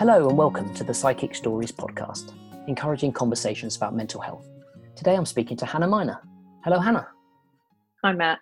[0.00, 2.32] Hello, and welcome to the Psychic Stories podcast,
[2.66, 4.48] encouraging conversations about mental health.
[4.96, 6.22] Today I'm speaking to Hannah Miner.
[6.64, 7.06] Hello, Hannah.
[8.02, 8.38] Hi, Matt.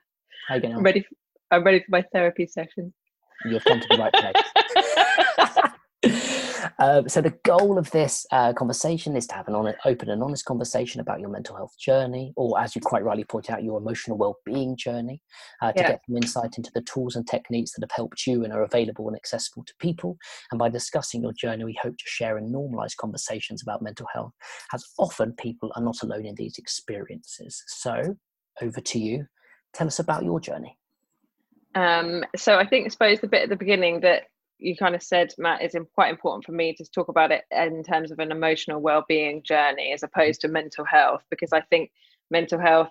[0.46, 0.78] How you getting on?
[0.78, 1.04] I'm ready.
[1.50, 2.94] I'm ready for my therapy session.
[3.44, 4.84] You've come to the right place.
[6.78, 10.22] Um, so the goal of this uh, conversation is to have an on- open and
[10.22, 13.78] honest conversation about your mental health journey, or as you quite rightly point out, your
[13.78, 15.22] emotional well-being journey,
[15.62, 15.88] uh, to Yeah.
[15.88, 19.08] get some insight into the tools and techniques that have helped you and are available
[19.08, 20.16] and accessible to people.
[20.50, 24.32] And by discussing your journey, we hope to share and normalize conversations about mental health,
[24.72, 27.62] as often people are not alone in these experiences.
[27.66, 28.16] So
[28.60, 29.26] over to you.
[29.74, 30.76] Tell us about your journey.
[31.74, 34.24] Um, so I think, I suppose, the bit at the beginning that
[34.58, 37.82] you kind of said, Matt, it's quite important for me to talk about it in
[37.82, 41.90] terms of an emotional well-being journey as opposed to mental health, because I think
[42.30, 42.90] mental health,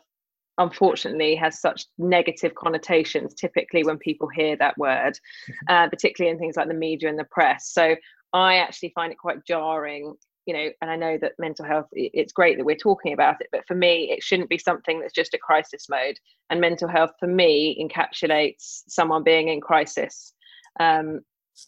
[0.57, 3.33] unfortunately, has such negative connotations.
[3.33, 5.19] Typically, when people hear that word,
[5.69, 7.69] uh, particularly in things like the media and the press.
[7.71, 7.95] So
[8.33, 10.15] I actually find it quite jarring.
[10.45, 13.49] You know, and I know that mental health it's great that we're talking about it,
[13.51, 16.17] but for me, it shouldn't be something that's just a crisis mode.
[16.49, 20.31] And mental health, for me, encapsulates someone being in crisis.
[20.79, 21.19] Um,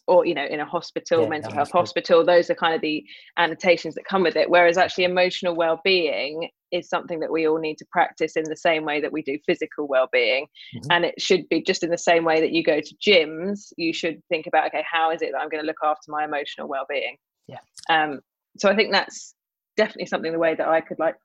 [0.06, 3.02] or you know in a hospital Yeah, mental health hospital those are kind of the
[3.38, 7.76] annotations that come with it whereas actually emotional well-being is something that we all need
[7.78, 10.46] to practice in the same way that we do physical well-being
[10.76, 10.86] Mhm.
[10.90, 13.92] and it should be just in the same way that you go to gyms you
[13.92, 16.68] should think about okay how is it that i'm going to look after my emotional
[16.68, 17.16] well-being
[17.48, 17.58] Yeah.
[17.88, 18.20] um
[18.58, 19.34] so i think that's
[19.76, 21.16] definitely something the way that i could like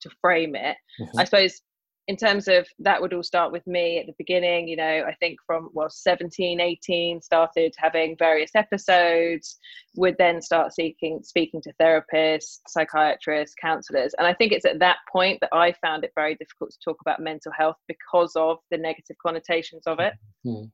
[0.00, 1.08] to frame it Mhm.
[1.18, 1.60] I suppose
[2.06, 5.14] in terms of that would all start with me at the beginning, you know, I
[5.20, 9.58] think from well 17, 18 started having various episodes,
[9.96, 14.14] would then start seeking speaking to therapists, psychiatrists, counselors.
[14.18, 16.98] And I think it's at that point that I found it very difficult to talk
[17.00, 20.12] about mental health because of the negative connotations of it.
[20.46, 20.70] Mm.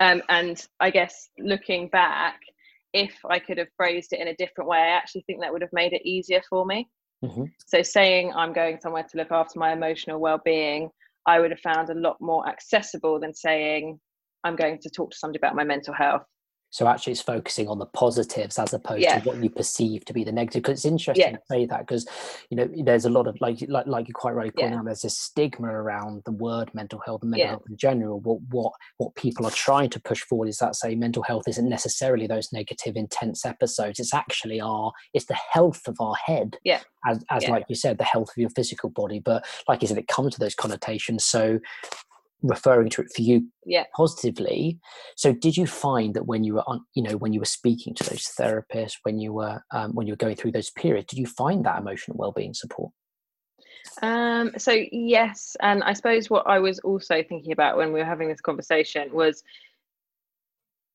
[0.00, 2.40] Um, and I guess looking back,
[2.92, 5.62] if I could have phrased it in a different way, I actually think that would
[5.62, 6.88] have made it easier for me.
[7.24, 7.52] Mhm.
[7.66, 10.90] So saying I'm going somewhere to look after my emotional well-being,
[11.26, 14.00] I would have found a lot more accessible than saying
[14.44, 16.22] I'm going to talk to somebody about my mental health.
[16.72, 19.18] So actually, it's focusing on the positives as opposed Yeah.
[19.20, 20.62] to what you perceive to be the negative.
[20.62, 21.36] Because it's interesting Yeah.
[21.36, 22.06] to say that because
[22.50, 24.78] you know there's a lot of like like like you quite rightly point Yeah.
[24.78, 24.86] out.
[24.86, 28.20] There's this stigma around the word mental health and mental health in general.
[28.20, 31.68] What what what people are trying to push forward is that say mental health isn't
[31.68, 34.00] necessarily those negative, intense episodes.
[34.00, 36.56] It's actually our it's the health of our head.
[36.64, 36.80] Yeah.
[37.06, 39.18] As as like you said, the health of your physical body.
[39.18, 41.24] But like you said, it comes to those connotations.
[41.24, 41.58] So
[42.42, 43.84] referring to it for you Yeah.
[43.96, 44.78] positively
[45.16, 47.94] so did you find that when you were on you know when you were speaking
[47.94, 51.18] to those therapists when you were um, when you were going through those periods did
[51.18, 52.90] you find that emotional well-being support
[54.00, 58.06] Um, so yes, and I suppose what I was also thinking about when we were
[58.06, 59.42] having this conversation was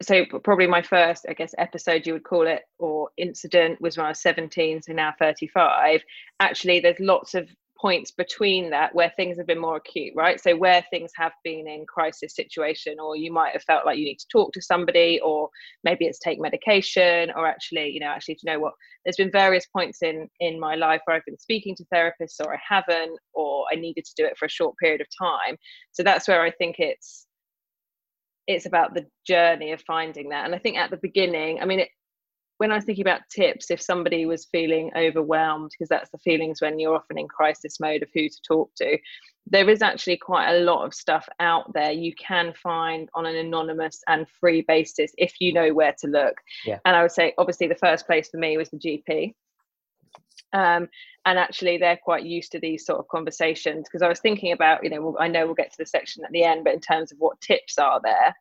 [0.02, 4.06] so probably my first, I guess, episode you would call it or incident was when
[4.06, 6.04] I was 17, so now 35.
[6.40, 7.50] Actually, there's lots of
[7.80, 10.40] points between that where things have been more acute, right?
[10.40, 14.06] So where things have been in crisis situation, or you might have felt like you
[14.06, 15.50] need to talk to somebody, or
[15.84, 18.74] maybe it's take medication, or actually, you know, actually, do you know what?
[19.04, 22.54] There's been various points in in my life where I've been speaking to therapists, or
[22.54, 25.58] I haven't, or I needed to do it for a short period of time.
[25.92, 27.28] So that's where I think it's
[28.48, 30.46] it's about the journey of finding that.
[30.46, 31.90] And I think at the beginning, I mean, it,
[32.58, 36.62] when I was thinking about tips, if somebody was feeling overwhelmed, because that's the feelings
[36.62, 38.98] when you're often in crisis mode of who to talk to,
[39.46, 43.36] there is actually quite a lot of stuff out there you can find on an
[43.36, 46.36] anonymous and free basis if you know where to look.
[46.66, 46.80] Yeah.
[46.86, 49.34] And I would say, obviously, the first place for me was the GP.
[50.54, 50.90] Um,
[51.26, 54.84] and actually, they're quite used to these sort of conversations because I was thinking about,
[54.84, 56.80] you know, well, I know we'll get to the section at the end, but in
[56.80, 58.36] terms of what tips are there,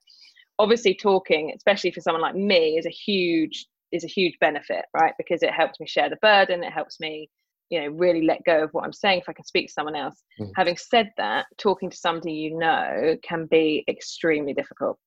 [0.58, 3.66] obviously, talking, especially for someone like me, is a huge
[3.96, 5.14] is a huge benefit, right?
[5.18, 7.28] Because it helps me share the burden, it helps me,
[7.70, 9.96] you know, really let go of what I'm saying if I can speak to someone
[9.96, 10.22] else.
[10.40, 10.52] Mm.
[10.54, 14.98] Having said that, talking to somebody you know can be extremely difficult.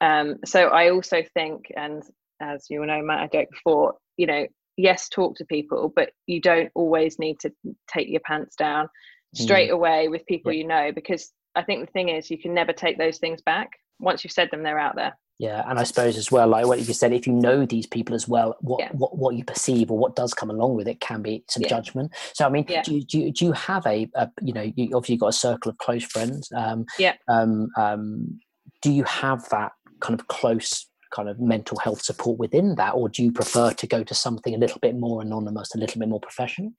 [0.00, 2.02] Um, so I also think, and
[2.40, 6.40] as you know, Matt, I joked before, you know, yes, talk to people, but you
[6.40, 7.52] don't always need to
[7.86, 8.88] take your pants down
[9.34, 12.72] straight away with people you know, because I think the thing is, you can never
[12.72, 13.70] take those things back.
[13.98, 15.16] Once you've said them, they're out there.
[15.40, 18.14] Yeah and i suppose as well like what you said if you know these people
[18.14, 18.90] as well what Yeah.
[18.92, 21.68] what, what you perceive or what does come along with it can be some Yeah.
[21.70, 22.82] judgment so i mean Yeah.
[22.82, 25.70] do, you, do, do you have a, a you know you obviously got a circle
[25.70, 27.14] of close friends um Yeah.
[27.28, 28.40] um um
[28.82, 33.08] do you have that kind of close kind of mental health support within that or
[33.08, 36.08] do you prefer to go to something a little bit more anonymous a little bit
[36.08, 36.70] more professional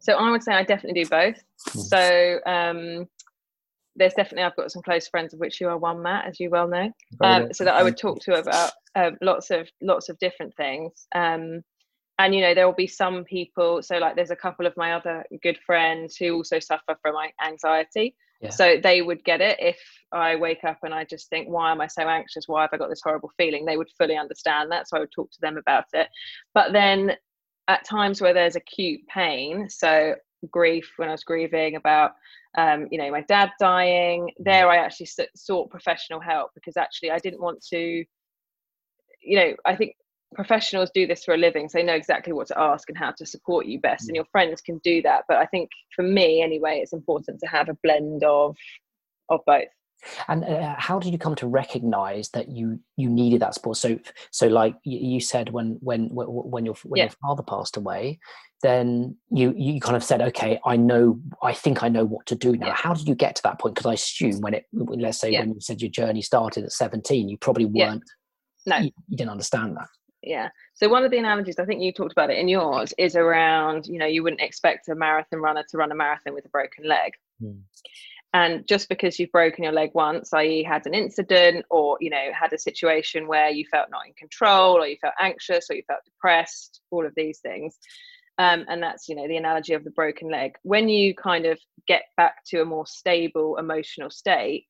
[0.00, 1.36] So I would say I definitely do both.
[1.70, 1.80] Mm.
[1.94, 2.02] So
[2.46, 3.08] um,
[3.96, 6.50] there's definitely I've got some close friends of which you are one, Matt, as you
[6.50, 6.90] well know.
[7.22, 11.06] Um, so that I would talk to about um, lots of lots of different things.
[11.14, 11.62] Um,
[12.18, 13.82] and you know there will be some people.
[13.82, 18.14] So like there's a couple of my other good friends who also suffer from anxiety.
[18.40, 18.50] Yeah.
[18.50, 19.78] So they would get it if
[20.12, 22.44] I wake up and I just think, why am I so anxious?
[22.46, 23.66] Why have I got this horrible feeling?
[23.66, 24.88] They would fully understand that.
[24.88, 26.08] So I would talk to them about it.
[26.54, 27.12] But then
[27.68, 30.14] at times where there's acute pain, so
[30.48, 32.12] grief when I was grieving about,
[32.56, 37.18] um, you know, my dad dying, there I actually sought professional help because actually I
[37.18, 38.04] didn't want to,
[39.22, 39.94] you know, I think
[40.34, 43.10] professionals do this for a living so they know exactly what to ask and how
[43.10, 44.16] to support you best and mm.
[44.16, 45.24] your friends can do that.
[45.26, 48.56] But i think for me anyway it's important to have a blend of
[49.28, 49.64] of both
[50.28, 53.98] and uh, how did you come to recognize that you you needed that support so
[54.30, 57.04] so like you said when when when your when yeah.
[57.04, 58.18] your father passed away
[58.62, 62.34] then you you kind of said okay i know i think i know what to
[62.34, 62.74] do now yeah.
[62.74, 65.40] how did you get to that point because i assume when it let's say yeah.
[65.40, 68.04] when you said your journey started at 17 you probably weren't
[68.66, 69.88] no you, you didn't understand that
[70.22, 73.16] yeah so one of the analogies i think you talked about it in yours is
[73.16, 76.50] around you know you wouldn't expect a marathon runner to run a marathon with a
[76.50, 77.12] broken leg
[77.42, 77.58] mm.
[78.32, 82.28] And just because you've broken your leg once i.e had an incident or you know
[82.32, 85.82] had a situation where you felt not in control or you felt anxious or you
[85.86, 87.78] felt depressed all of these things
[88.38, 91.58] um, and that's you know the analogy of the broken leg when you kind of
[91.86, 94.66] get back to a more stable emotional state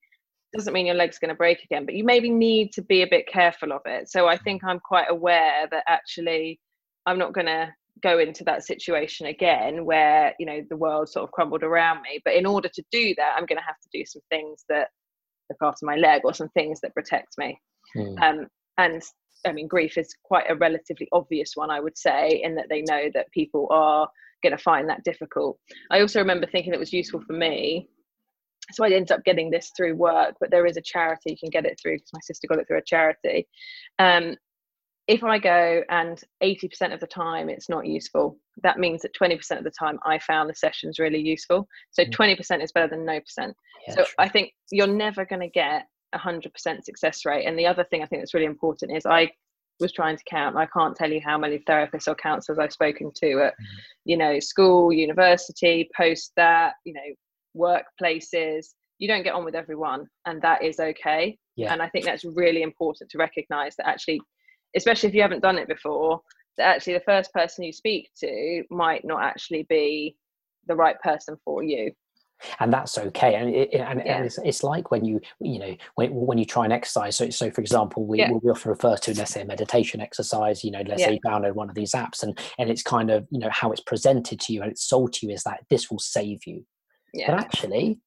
[0.53, 3.07] doesn't mean your leg's going to break again, but you maybe need to be a
[3.07, 4.09] bit careful of it.
[4.09, 6.59] So I think I'm quite aware that actually
[7.05, 11.23] I'm not going to go into that situation again where you know the world sort
[11.23, 13.89] of crumbled around me but in order to do that i'm going to have to
[13.97, 14.89] do some things that
[15.49, 17.59] look after my leg or some things that protect me
[17.95, 18.21] mm.
[18.21, 19.01] um, and
[19.45, 22.81] i mean grief is quite a relatively obvious one i would say in that they
[22.81, 24.07] know that people are
[24.43, 25.57] going to find that difficult
[25.91, 27.87] i also remember thinking it was useful for me
[28.73, 31.49] so I ended up getting this through work, but there is a charity you can
[31.49, 33.47] get it through because my sister got it through a charity.
[33.99, 34.35] Um,
[35.11, 39.57] if I go and 80% of the time it's not useful, that means that 20%
[39.57, 41.67] of the time I found the sessions really useful.
[41.89, 42.63] So 20% mm.
[42.63, 43.53] is better than no percent.
[43.85, 44.13] Yeah, so true.
[44.17, 46.49] I think you're never going to get a 100%
[46.85, 47.45] success rate.
[47.45, 49.31] And the other thing I think that's really important is I
[49.81, 50.55] was trying to count.
[50.55, 53.65] I can't tell you how many therapists or counselors I've spoken to at, mm.
[54.05, 57.01] you know, school, university, post that, you know,
[57.57, 58.67] workplaces
[58.97, 61.73] you don't get on with everyone and that is okay yeah.
[61.73, 64.21] and i think that's really important to recognize that actually
[64.75, 66.21] especially if you haven't done it before
[66.57, 70.15] that actually the first person you speak to might not actually be
[70.67, 71.91] the right person for you
[72.59, 74.17] and that's okay and, it, and, yeah.
[74.17, 77.29] and it's, it's, like when you you know when, when you try and exercise so,
[77.29, 78.31] so for example we, yeah.
[78.31, 81.07] we often refer to let's say a meditation exercise you know let's yeah.
[81.07, 83.71] say you download one of these apps and and it's kind of you know how
[83.71, 86.65] it's presented to you and it's sold to you is that this will save you
[87.13, 87.31] yeah.
[87.31, 87.99] But actually,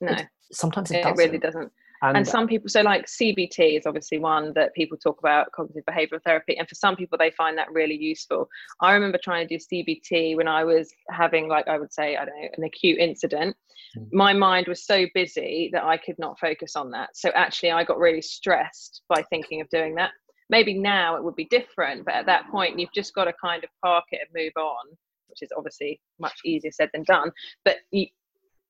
[0.00, 0.12] no.
[0.12, 1.16] It, sometimes it, it doesn't.
[1.16, 1.72] really doesn't.
[2.02, 5.84] And, and, some people, so like CBT is obviously one that people talk about cognitive
[5.84, 6.56] behavioral therapy.
[6.56, 8.48] And for some people, they find that really useful.
[8.80, 12.24] I remember trying to do CBT when I was having, like, I would say, I
[12.24, 13.54] don't know, an acute incident.
[13.98, 14.08] Mm.
[14.12, 17.10] My mind was so busy that I could not focus on that.
[17.14, 20.10] So actually, I got really stressed by thinking of doing that.
[20.48, 23.62] Maybe now it would be different, but at that point, you've just got to kind
[23.62, 24.96] of park it and move on,
[25.28, 27.30] which is obviously much easier said than done.
[27.64, 28.06] But you,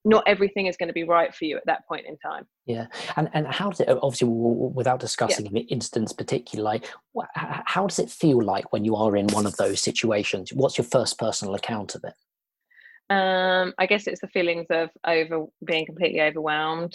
[0.05, 2.87] not everything is going to be right for you at that point in time yeah
[3.17, 5.61] and and how does it obviously without discussing yeah.
[5.61, 6.89] an instance particularly like
[7.35, 10.87] how does it feel like when you are in one of those situations what's your
[10.87, 12.15] first personal account of it
[13.11, 16.95] um, I guess it's the feelings of over being completely overwhelmed,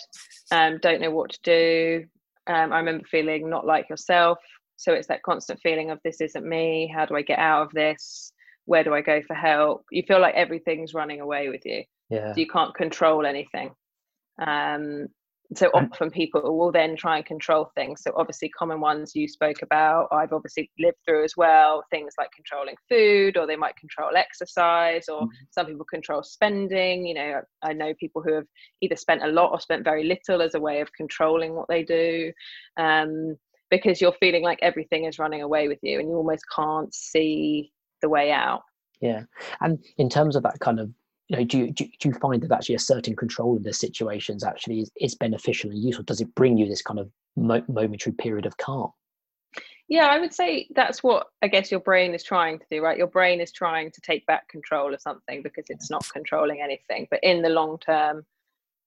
[0.50, 2.06] um, don't know what to do.
[2.48, 4.38] Um, I remember feeling not like yourself.
[4.78, 6.90] So it's that constant feeling of this isn't me.
[6.94, 8.32] How do I get out of this?
[8.64, 9.84] Where do I go for help?
[9.92, 12.34] You feel like everything's running away with you yeah.
[12.34, 13.72] So you can't control anything.
[14.46, 15.08] Um
[15.56, 18.02] so often people will then try and control things.
[18.02, 22.30] So obviously common ones you spoke about i've obviously lived through as well things like
[22.36, 25.46] controlling food or they might control exercise or mm-hmm.
[25.52, 27.06] some people control spending.
[27.06, 28.48] You know i know people who have
[28.82, 31.84] either spent a lot or spent very little as a way of controlling what they
[31.84, 32.32] do
[32.78, 33.38] um,
[33.70, 37.72] because you're feeling like everything is running away with you and you almost can't see
[38.02, 38.62] the way out.
[39.02, 39.24] Yeah.
[39.62, 40.90] And in terms of that kind of
[41.28, 44.82] you know, do you, do, you find that actually asserting control in the situations actually
[44.82, 46.04] is, is beneficial and useful?
[46.04, 48.92] Does it bring you this kind of mo- momentary period of calm?
[49.88, 52.98] Yeah, I would say that's what I guess your brain is trying to do, right?
[52.98, 57.08] Your brain is trying to take back control of something because it's not controlling anything.
[57.12, 58.26] But in the long term,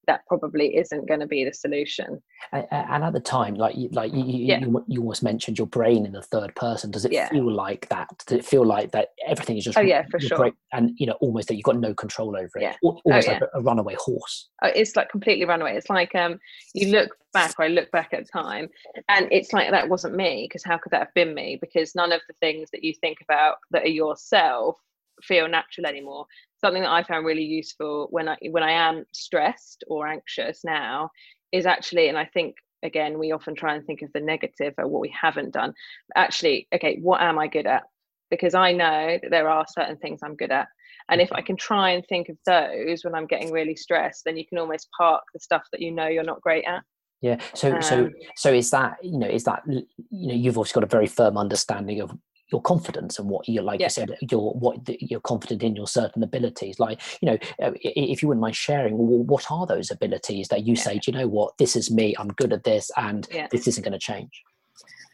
[0.08, 2.20] that probably isn't going to be the solution.
[2.50, 4.58] And, and at the time, like you, like you, yeah.
[4.58, 6.90] you, you, almost mentioned your brain in the third person.
[6.90, 7.28] Does it yeah.
[7.28, 8.08] feel like that?
[8.26, 11.06] Does it feel like that everything is just oh yeah for sure, brain, and you
[11.06, 12.74] know almost that you've got no control over it, yeah.
[12.82, 14.48] almost oh, like a, a, runaway horse.
[14.62, 15.76] Oh, it's like completely runaway.
[15.76, 16.40] It's like um
[16.74, 18.68] you look back, or I look back at time,
[19.08, 21.58] and it's like that wasn't me because how could that have been me?
[21.60, 24.76] Because none of the things that you think about that are yourself
[25.22, 26.26] feel natural anymore
[26.60, 31.10] something that I found really useful when I when I am stressed or anxious now
[31.52, 34.86] is actually, and I think again we often try and think of the negative or
[34.88, 35.72] what we haven't done.
[36.16, 37.84] Actually, okay, what am I good at?
[38.30, 40.68] Because I know that there are certain things I'm good at.
[41.10, 44.36] And if I can try and think of those when I'm getting really stressed, then
[44.36, 46.82] you can almost park the stuff that you know you're not great at.
[47.22, 47.38] Yeah.
[47.54, 50.84] So um, so so is that you know is that you know you've also got
[50.84, 52.12] a very firm understanding of
[52.50, 53.86] your confidence and what you're like yeah.
[53.86, 58.22] you said you're what you're confident in your certain abilities like you know uh, if
[58.22, 60.82] you wouldn't mind sharing well, what are those abilities that you yeah.
[60.82, 63.46] say do you know what this is me i'm good at this and yeah.
[63.50, 64.42] this isn't going to change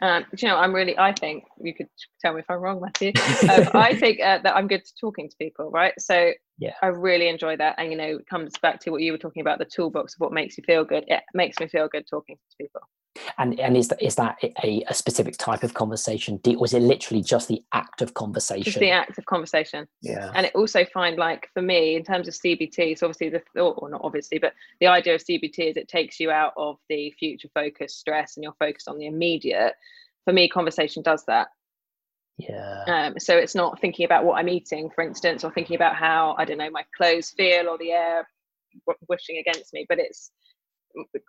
[0.00, 1.88] um, you know, I'm really, I think you could
[2.20, 3.12] tell me if I'm wrong, Matthew.
[3.48, 5.94] Um, I think uh, that I'm good at talking to people, right?
[5.98, 7.76] So yeah, I really enjoy that.
[7.78, 10.20] And, you know, it comes back to what you were talking about the toolbox of
[10.20, 11.04] what makes you feel good.
[11.06, 12.82] It makes me feel good talking to people.
[13.38, 16.40] And and is that is that a, a specific type of conversation?
[16.44, 18.64] Was it literally just the act of conversation?
[18.64, 19.86] Just the act of conversation.
[20.02, 20.30] Yeah.
[20.34, 23.78] And it also find like for me in terms of CBT, so obviously the thought,
[23.78, 27.12] or not obviously, but the idea of CBT is it takes you out of the
[27.18, 29.74] future focus stress and you're focused on the immediate.
[30.24, 31.48] For me, conversation does that.
[32.38, 32.84] Yeah.
[32.88, 36.34] Um, so it's not thinking about what I'm eating, for instance, or thinking about how
[36.38, 38.28] I don't know my clothes feel or the air
[39.08, 40.32] wishing against me, but it's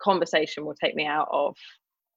[0.00, 1.56] conversation will take me out of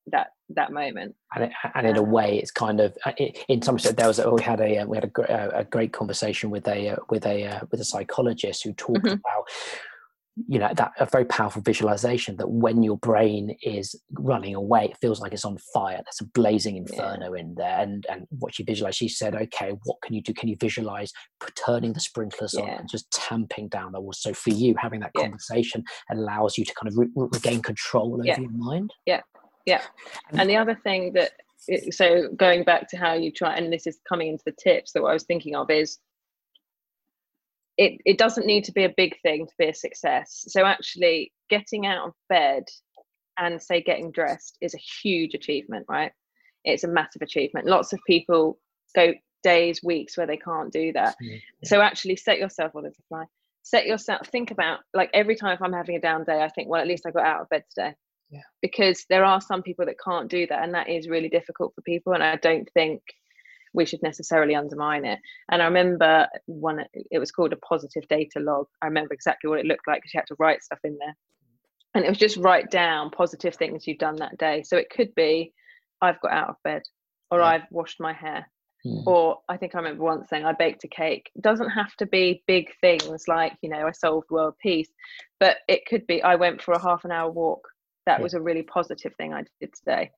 [0.07, 3.11] that that moment and, it, and in a way it's kind of uh,
[3.47, 6.49] in some sense there was we had a uh, we had a, a great conversation
[6.49, 9.07] with a uh, with a with a psychologist who talked mm-hmm.
[9.09, 9.47] about
[10.47, 14.97] you know that a very powerful visualization that when your brain is running away it
[15.01, 17.41] feels like it's on fire there's a blazing inferno yeah.
[17.41, 20.49] in there and and what she visualized she said okay what can you do can
[20.49, 21.11] you visualize
[21.55, 22.63] turning the sprinklers yeah.
[22.63, 25.23] on and just tamping down the walls so for you having that yeah.
[25.23, 29.21] conversation allows you to kind of re- regain control over your mind yeah
[29.65, 29.81] yeah
[30.33, 31.31] and the other thing that
[31.91, 35.01] so going back to how you try and this is coming into the tips that
[35.01, 35.97] what i was thinking of is
[37.79, 40.43] it, it doesn't need to be a big thing to be a success.
[40.49, 42.65] So actually getting out of bed
[43.37, 46.11] and say getting dressed is a huge achievement, right?
[46.65, 47.67] It's a massive achievement.
[47.67, 48.59] Lots of people
[48.93, 51.15] go days, weeks where they can't do that.
[51.21, 51.37] Yeah.
[51.63, 53.23] So actually set yourself on the fly.
[53.63, 56.67] Set yourself think about like every time if I'm having a down day, I think,
[56.67, 57.95] well, at least I got out of bed today.
[58.29, 58.41] Yeah.
[58.61, 61.81] Because there are some people that can't do that and that is really difficult for
[61.83, 62.11] people.
[62.11, 63.01] And I don't think
[63.73, 65.19] we should necessarily undermine it.
[65.51, 68.67] And I remember one, it was called a positive data log.
[68.81, 71.15] I remember exactly what it looked like because you had to write stuff in there.
[71.95, 74.63] And it was just write down positive things you've done that day.
[74.63, 75.53] So it could be,
[76.01, 76.83] I've got out of bed,
[77.31, 77.45] or yeah.
[77.45, 78.49] I've washed my hair,
[78.85, 79.05] mm.
[79.07, 81.31] or I think I remember once saying I baked a cake.
[81.35, 84.89] It doesn't have to be big things like, you know, I solved world peace,
[85.39, 87.67] but it could be I went for a half an hour walk
[88.05, 88.23] that yeah.
[88.23, 90.11] was a really positive thing I did today.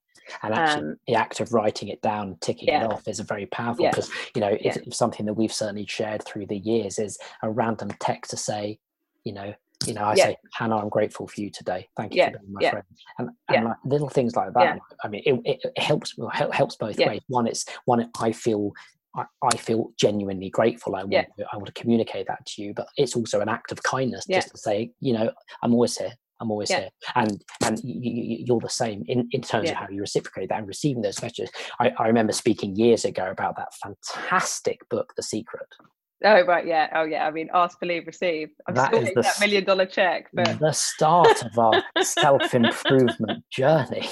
[0.43, 2.85] And actually, um, the act of writing it down, ticking yeah.
[2.85, 4.15] it off, is a very powerful because yeah.
[4.35, 8.31] you know it's something that we've certainly shared through the years is a random text
[8.31, 8.79] to say,
[9.23, 9.53] you know,
[9.85, 11.87] you know, I say, Hannah, I'm grateful for you today.
[11.97, 12.85] Thank you for being my friend.
[13.17, 14.79] And, and like little things like that.
[15.03, 16.15] I mean, it, it, helps
[16.51, 17.21] helps both ways.
[17.27, 18.73] One, it's one I feel
[19.15, 20.95] I, I, feel genuinely grateful.
[20.95, 21.23] I want, yeah.
[21.37, 24.25] to, I want to communicate that to you, but it's also an act of kindness
[24.27, 24.37] yeah.
[24.37, 26.13] just to say, you know, I'm always here.
[26.41, 26.79] I'm always yeah.
[26.79, 26.89] here.
[27.15, 29.71] And and you, are the same in, in terms yeah.
[29.71, 31.51] of how you reciprocate that and receiving those messages.
[31.79, 35.67] I, I remember speaking years ago about that fantastic book, The Secret.
[36.23, 36.87] Oh right, yeah.
[36.93, 37.25] Oh yeah.
[37.25, 38.49] I mean, ask, believe, receive.
[38.67, 43.43] I'm that still the, that million dollar check, but the start of our self improvement
[43.51, 44.07] journey.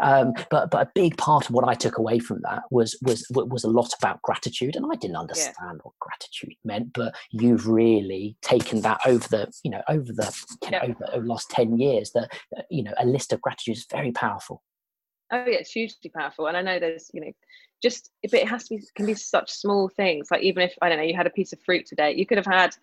[0.00, 3.26] Um, but but a big part of what I took away from that was was
[3.30, 5.80] was a lot about gratitude, and I didn't understand yeah.
[5.82, 6.92] what gratitude meant.
[6.92, 11.22] But you've really taken that over the you know over the you know, over, over
[11.22, 12.10] the last ten years.
[12.12, 12.30] That
[12.70, 14.62] you know a list of gratitude is very powerful.
[15.32, 17.32] Oh yeah, it's hugely powerful, and I know there's you know
[17.82, 20.88] just but it has to be can be such small things like even if i
[20.88, 22.74] don't know you had a piece of fruit today you could have had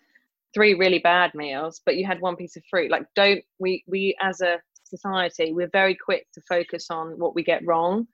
[0.54, 2.90] three really bad meals but you had one piece of fruit.
[2.90, 7.42] Like don't we we as a society we're very quick to focus on what we
[7.42, 8.06] get wrong.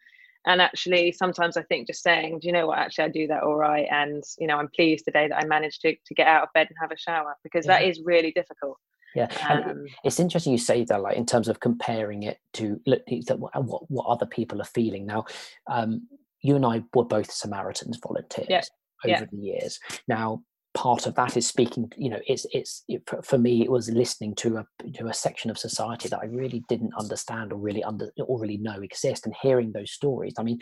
[0.46, 2.78] And actually sometimes i think just saying do you know what?
[2.78, 5.82] Actually i do that all right and you know i'm pleased today that i managed
[5.82, 7.78] to, to get out of bed and have a shower because yeah.
[7.78, 8.78] that is really difficult.
[9.14, 13.90] Yeah um, it's interesting you say that like in terms of comparing it to what,
[13.90, 15.04] what other people are feeling.
[15.04, 15.26] Now
[15.70, 16.08] um,
[16.42, 18.62] you and I were both Samaritans volunteers yeah.
[19.04, 19.24] over yeah.
[19.30, 19.78] the years.
[20.08, 20.42] Now,
[20.74, 24.34] part of that is speaking you know it's it's it, for me it was listening
[24.36, 28.08] to a to a section of society that i really didn't understand or really under
[28.24, 30.60] or really know exist and hearing those stories i mean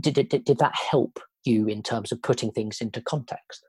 [0.00, 3.62] did, did, did that help you in terms of putting things into context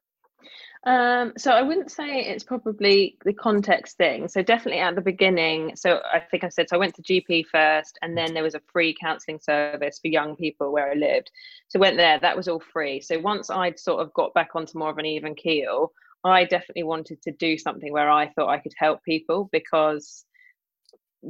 [0.87, 4.29] um, so I wouldn't say it's probably the context thing.
[4.29, 5.75] So definitely at the beginning.
[5.75, 6.77] So I think I said so.
[6.77, 10.37] I went to GP first, and then there was a free counselling service for young
[10.37, 11.29] people where I lived.
[11.67, 12.17] So went there.
[12.21, 13.01] That was all free.
[13.01, 15.91] So once I'd sort of got back onto more of an even keel,
[16.23, 20.23] I definitely wanted to do something where I thought I could help people because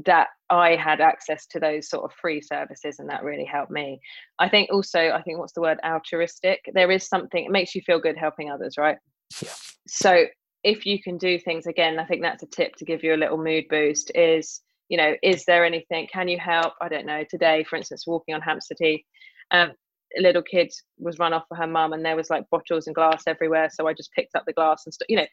[0.05, 4.01] that I had access to those sort of free services and that really helped me.
[4.37, 6.59] I think also, I think what's the word altruistic?
[6.73, 8.97] There is something, it makes you feel good helping others, right?
[9.41, 9.53] Yeah.
[9.87, 10.25] So
[10.63, 13.17] if you can do things again, I think that's a tip to give you a
[13.17, 16.73] little mood boost is, you know, is there anything, can you help?
[16.81, 19.05] I don't know, today, for instance, walking on Hampstead Heath,
[19.51, 19.71] um,
[20.17, 22.95] a little kid was run off for her mum and there was like bottles and
[22.95, 23.69] glass everywhere.
[23.71, 25.27] So I just picked up the glass and stuff, you know,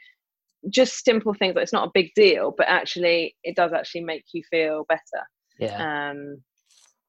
[0.70, 4.24] just simple things that it's not a big deal, but actually it does actually make
[4.32, 5.24] you feel better.
[5.58, 6.10] Yeah.
[6.10, 6.42] Um,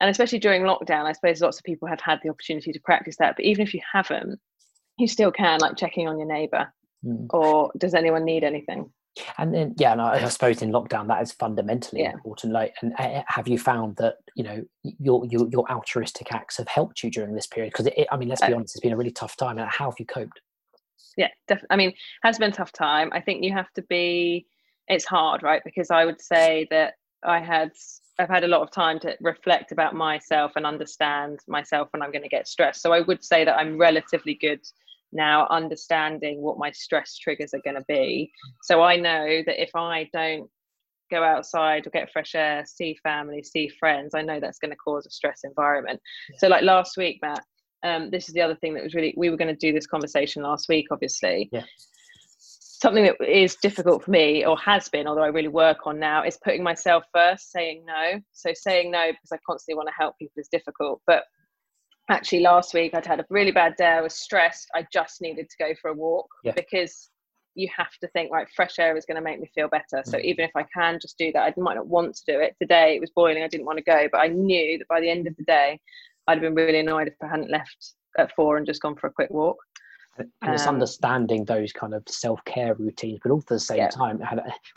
[0.01, 3.15] and especially during lockdown, I suppose lots of people have had the opportunity to practice
[3.20, 3.36] that.
[3.36, 4.39] But even if you haven't,
[4.98, 6.74] you still can like checking on your neighbor
[7.06, 7.28] mm.
[7.32, 8.90] or does anyone need anything
[9.38, 12.12] and then yeah and I, I, suppose in lockdown that is fundamentally yeah.
[12.12, 16.58] important like and uh, have you found that you know your, your your altruistic acts
[16.58, 18.92] have helped you during this period because i mean let's be uh, honest it's been
[18.92, 20.42] a really tough time and how have you coped
[21.16, 24.46] yeah definitely i mean has been a tough time i think you have to be
[24.90, 27.72] it's hard right because i would say that i had
[28.18, 32.12] I've had a lot of time to reflect about myself and understand myself when I'm
[32.12, 32.82] going to get stressed.
[32.82, 34.62] So I would say that I'm relatively good
[35.16, 38.32] now understanding what my stress triggers are going to be.
[38.64, 40.50] So I know that if I don't
[41.12, 44.78] go outside or get fresh air, see family, see friends, I know that's going to
[44.78, 46.00] cause a stress environment.
[46.30, 46.38] Yeah.
[46.40, 47.44] So like last week, Matt,
[47.84, 49.88] um, this is the other thing that was really we were going to do this
[49.88, 51.50] conversation last week, obviously.
[51.52, 51.64] Yeah
[52.82, 56.24] something that is difficult for me or has been although i really work on now
[56.24, 60.16] is putting myself first saying no so saying no because i constantly want to help
[60.20, 61.24] people is difficult but
[62.10, 65.50] actually last week i'd had a really bad day i was stressed i just needed
[65.50, 66.52] to go for a walk yeah.
[66.56, 67.10] because
[67.56, 70.18] you have to think right fresh air is going to make me feel better so
[70.18, 70.22] mm.
[70.22, 72.96] even if i can just do that i might not want to do it today
[72.96, 75.25] it was boiling i didn't want to go but i knew that by the end
[75.25, 75.79] of the day
[76.27, 79.08] i'd have been really annoyed if i hadn't left at four and just gone for
[79.08, 79.58] a quick walk
[80.18, 83.90] and it's um, understanding those kind of self-care routines but also at the same yeah.
[83.90, 84.20] time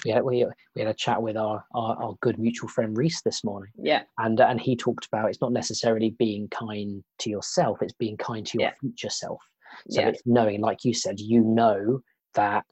[0.05, 3.22] we had we, we had a chat with our, our, our good mutual friend reese
[3.22, 7.79] this morning yeah and and he talked about it's not necessarily being kind to yourself
[7.83, 8.74] it's being kind to your yeah.
[8.81, 9.40] future self
[9.90, 10.09] so yeah.
[10.09, 12.01] it's knowing like you said you know
[12.35, 12.64] that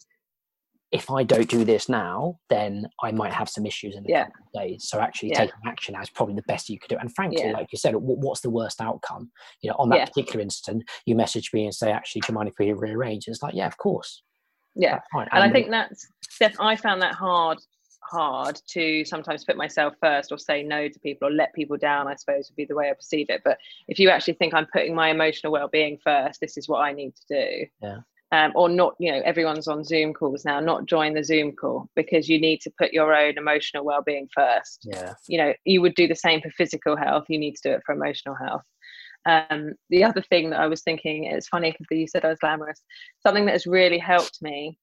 [0.96, 4.26] if I don't do this now, then I might have some issues in the yeah.
[4.54, 4.88] days.
[4.88, 5.40] So actually yeah.
[5.40, 6.96] taking action now is probably the best you could do.
[6.98, 7.52] And frankly, yeah.
[7.52, 9.30] like you said, what's the worst outcome?
[9.62, 12.48] You know, on that particular instant, you message me and say, actually, do you mind
[12.48, 13.26] if we rearrange?
[13.26, 14.22] And it's like, yeah, of course.
[14.74, 15.00] Yeah.
[15.12, 17.58] And, and, I think that's, Steph, I found that hard
[18.02, 22.06] hard to sometimes put myself first or say no to people or let people down
[22.06, 24.66] i suppose would be the way i perceive it but if you actually think i'm
[24.72, 27.98] putting my emotional well-being first this is what i need to do yeah
[28.32, 31.88] um, or not you know everyone's on zoom calls now not join the zoom call
[31.94, 34.86] because you need to put your own emotional well-being first.
[34.90, 35.14] Yeah.
[35.28, 37.82] You know you would do the same for physical health you need to do it
[37.86, 38.64] for emotional health.
[39.26, 42.38] Um, the other thing that i was thinking it's funny because you said i was
[42.38, 42.82] glamorous.
[43.24, 44.78] Something that has really helped me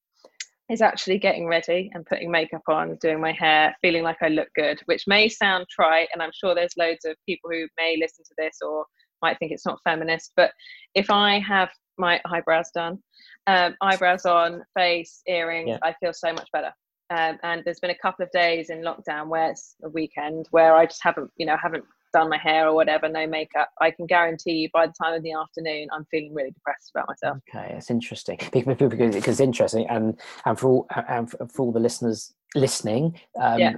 [0.70, 4.48] is actually getting ready and putting makeup on doing my hair feeling like i look
[4.56, 8.24] good which may sound trite and i'm sure there's loads of people who may listen
[8.24, 8.86] to this or
[9.22, 10.52] might think it's not feminist but
[10.96, 13.00] if i have my eyebrows done
[13.48, 15.78] um, eyebrows on, face, earrings, yeah.
[15.82, 16.72] I feel so much better.
[17.10, 20.76] Um, and there's been a couple of days in lockdown where it's a weekend where
[20.76, 23.70] I just haven't, you know, haven't done my hair or whatever, no makeup.
[23.82, 27.08] I can guarantee you by the time of the afternoon, I'm feeling really depressed about
[27.08, 27.40] myself.
[27.50, 31.80] Okay, it's interesting because, because it's interesting, and and for all and for all the
[31.80, 33.74] listeners listening, um, yeah.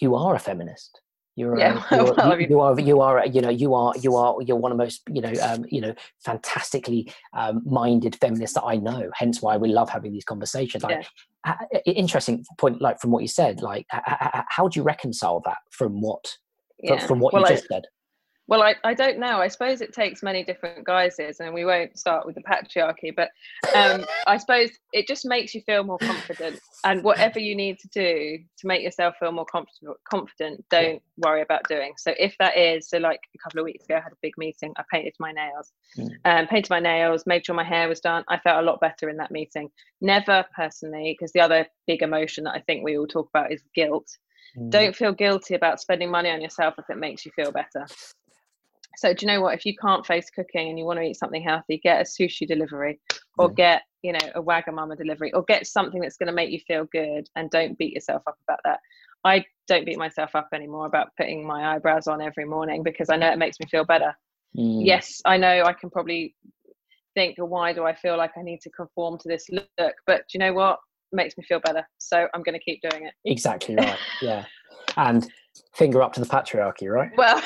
[0.00, 1.00] you are a feminist.
[1.36, 4.36] You're, yeah, you're, well, you, you, are you are you know you are you are
[4.42, 5.94] you're one of the most you know um, you know
[6.24, 9.10] fantastically um, minded feminists that I know.
[9.14, 10.84] Hence why we love having these conversations.
[10.84, 11.06] Like,
[11.44, 11.80] yeah.
[11.86, 13.62] interesting point, like from what you said.
[13.62, 16.36] Like, how do you reconcile that from what
[16.80, 17.04] yeah.
[17.06, 17.84] from what well, you just I, said?
[18.46, 19.40] Well, I, I don't know.
[19.40, 23.30] I suppose it takes many different guises, and we won't start with the patriarchy, but
[23.74, 26.60] um, I suppose it just makes you feel more confident.
[26.84, 31.40] And whatever you need to do to make yourself feel more confident, confident don't worry
[31.40, 31.94] about doing.
[31.96, 34.34] So, if that is, so like a couple of weeks ago, I had a big
[34.36, 34.74] meeting.
[34.76, 36.10] I painted my nails, mm.
[36.26, 38.24] um, painted my nails, made sure my hair was done.
[38.28, 39.70] I felt a lot better in that meeting.
[40.02, 43.62] Never personally, because the other big emotion that I think we all talk about is
[43.74, 44.08] guilt.
[44.58, 44.70] Mm.
[44.70, 47.86] Don't feel guilty about spending money on yourself if it makes you feel better.
[48.96, 49.54] So do you know what?
[49.54, 52.46] If you can't face cooking and you want to eat something healthy, get a sushi
[52.46, 53.00] delivery
[53.38, 56.60] or get you know a wagamama delivery or get something that's going to make you
[56.66, 58.80] feel good and don't beat yourself up about that.
[59.24, 63.16] I don't beat myself up anymore about putting my eyebrows on every morning because i
[63.16, 64.14] know it makes me feel better.
[64.56, 64.86] Mm.
[64.86, 66.36] yes i know i can probably
[67.14, 70.34] think why do i feel like i need to conform to this look but do
[70.34, 70.78] you know what?
[71.12, 73.14] It makes me feel better so i'm going to keep doing it.
[73.24, 74.44] Exactly right yeah.
[74.96, 75.28] And
[75.74, 77.40] finger up to the patriarchy right well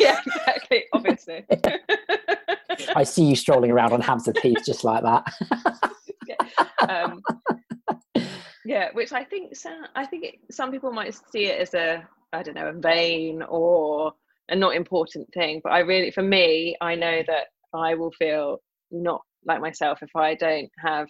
[0.00, 1.44] yeah exactly obviously
[2.96, 5.24] I see you strolling around on Hampstead Heath just like that.
[6.26, 6.88] yeah.
[6.88, 7.22] Um,
[8.64, 9.52] yeah, which I think
[9.94, 13.42] I think it, some people might see it as a I don't know a vain
[13.48, 14.12] or
[14.48, 18.58] a not important thing, but I really, for me, I know that I will feel
[18.90, 21.08] not like myself if I don't have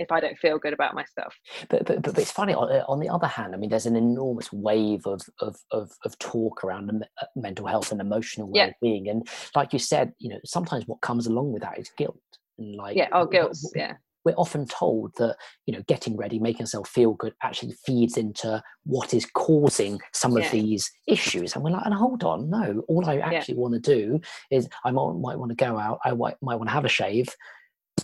[0.00, 1.36] if I don't feel good about myself.
[1.68, 2.54] But but, but it's funny.
[2.54, 6.18] On, on, the other hand, I mean, there's an enormous wave of of of, of
[6.18, 10.84] talk around uh, mental health and emotional well-being, and like you said, you know, sometimes
[10.86, 12.18] what comes along with that is guilt.
[12.58, 13.94] And like, yeah, oh, guilt, yeah.
[14.22, 15.36] We're often told that
[15.66, 20.36] you know getting ready, making yourself feel good, actually feeds into what is causing some
[20.36, 20.44] yeah.
[20.44, 22.82] of these issues, and we're like, and hold on, no.
[22.88, 23.60] All I actually yeah.
[23.60, 26.68] want to do is I might, might want to go out, I might, might want
[26.68, 27.28] to have a shave,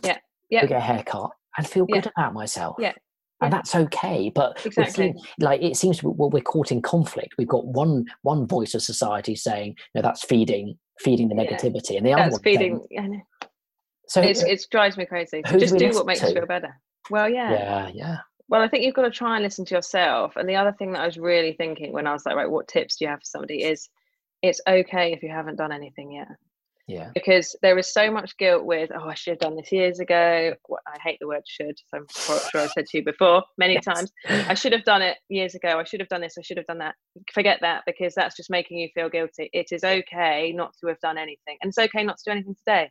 [0.02, 2.10] yeah, yeah, get a haircut, and feel good yeah.
[2.16, 2.76] about myself.
[2.78, 2.92] Yeah.
[3.42, 5.14] And that's okay, but exactly.
[5.40, 7.34] like it seems well, we're caught in conflict.
[7.36, 11.96] We've got one one voice of society saying, "No, that's feeding feeding the negativity," yeah.
[11.98, 12.86] and the that's other one feeding.
[12.90, 13.22] Saying,
[14.08, 15.42] so it's, it drives me crazy.
[15.46, 16.28] So just do what makes to?
[16.28, 16.80] you feel better.
[17.10, 18.16] Well, yeah, yeah, yeah.
[18.48, 20.36] Well, I think you've got to try and listen to yourself.
[20.36, 22.68] And the other thing that I was really thinking when I was like, right, what
[22.68, 23.88] tips do you have for somebody is
[24.42, 26.28] it's okay if you haven't done anything yet.
[26.86, 27.10] Yeah.
[27.14, 30.52] Because there is so much guilt with, oh, I should have done this years ago.
[30.86, 31.76] I hate the word should.
[31.88, 32.06] So I'm
[32.50, 33.84] sure I've said to you before many yes.
[33.84, 34.12] times.
[34.28, 35.80] I should have done it years ago.
[35.80, 36.36] I should have done this.
[36.38, 36.94] I should have done that.
[37.32, 39.50] Forget that because that's just making you feel guilty.
[39.52, 41.56] It is okay not to have done anything.
[41.60, 42.90] And it's okay not to do anything today.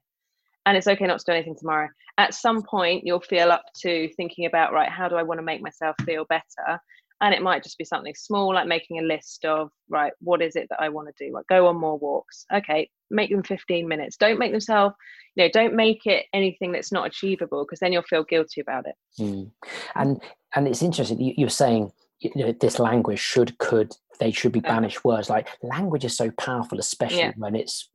[0.66, 1.88] And it's okay not to do anything tomorrow.
[2.18, 5.46] At some point, you'll feel up to thinking about, right, how do I want to
[5.46, 6.80] make myself feel better?
[7.22, 10.56] and it might just be something small like making a list of right what is
[10.58, 13.88] it that i want to do like go on more walks okay make them 15
[13.88, 14.96] minutes don't make themselves
[15.36, 18.86] you know don't make it anything that's not achievable because then you'll feel guilty about
[18.88, 19.50] it mm.
[19.96, 20.22] and
[20.56, 24.60] and it's interesting you, you're saying you know, this language should could they should be
[24.60, 27.34] banished words like language is so powerful especially yeah.
[27.38, 27.90] when it's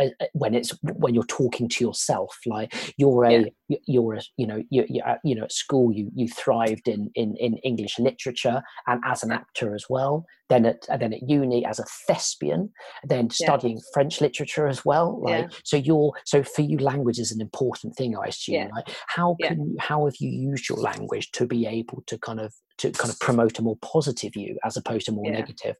[0.00, 3.78] uh, uh, when it's when you're talking to yourself like you're a yeah.
[3.86, 7.36] you're a you know you you you know at school you you thrived in in
[7.36, 11.78] in english literature and as an actor as well then at then at uni as
[11.78, 12.70] a thespian
[13.04, 13.82] then studying yeah.
[13.92, 18.16] french literature as well like so you're so for you language is an important thing
[18.16, 22.18] i assume like how can how have you used your language to be able to
[22.18, 25.76] kind of to kind of promote a more positive view as opposed to more negative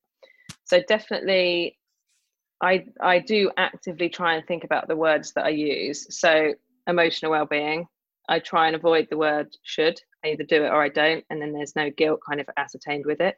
[0.65, 1.77] so definitely
[2.61, 6.19] I I do actively try and think about the words that I use.
[6.19, 6.55] So
[6.87, 7.87] emotional well-being,
[8.29, 10.01] I try and avoid the word should.
[10.25, 13.05] I either do it or I don't, and then there's no guilt kind of ascertained
[13.07, 13.37] with it.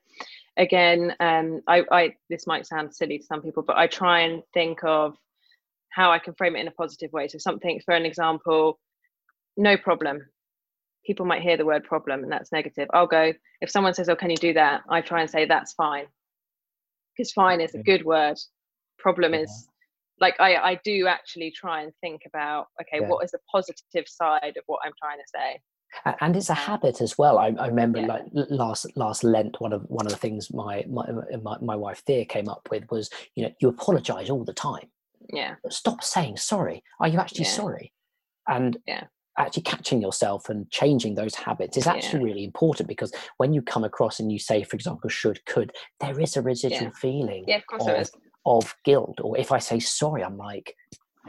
[0.56, 4.42] Again, um, I, I this might sound silly to some people, but I try and
[4.54, 5.16] think of
[5.90, 7.28] how I can frame it in a positive way.
[7.28, 8.78] So something, for an example,
[9.56, 10.26] no problem.
[11.08, 12.86] People might hear the word problem and that's negative.
[12.94, 14.82] I'll go, if someone says, Oh, can you do that?
[14.88, 16.04] I try and say that's fine.
[17.16, 18.38] Because fine is a good word
[18.98, 19.68] problem is
[20.20, 23.08] like I, I do actually try and think about okay yeah.
[23.08, 25.60] what is the positive side of what i'm trying to say
[26.20, 27.38] and it's a um, habit as well.
[27.38, 28.06] I, I remember yeah.
[28.06, 31.06] like last last Lent, one of one of the things my, my
[31.42, 34.90] my my wife Thea came up with was, you know, you apologise all the time.
[35.32, 35.54] Yeah.
[35.70, 36.82] Stop saying sorry.
[37.00, 37.52] Are you actually yeah.
[37.52, 37.92] sorry?
[38.46, 39.04] And yeah.
[39.38, 43.84] Actually catching yourself and changing those habits is actually really important because when you come
[43.84, 47.44] across and you say, for example, should, could, there is a residual feeling.
[47.46, 48.10] Yeah, of of,
[48.46, 50.74] of guilt or if i say sorry i'm like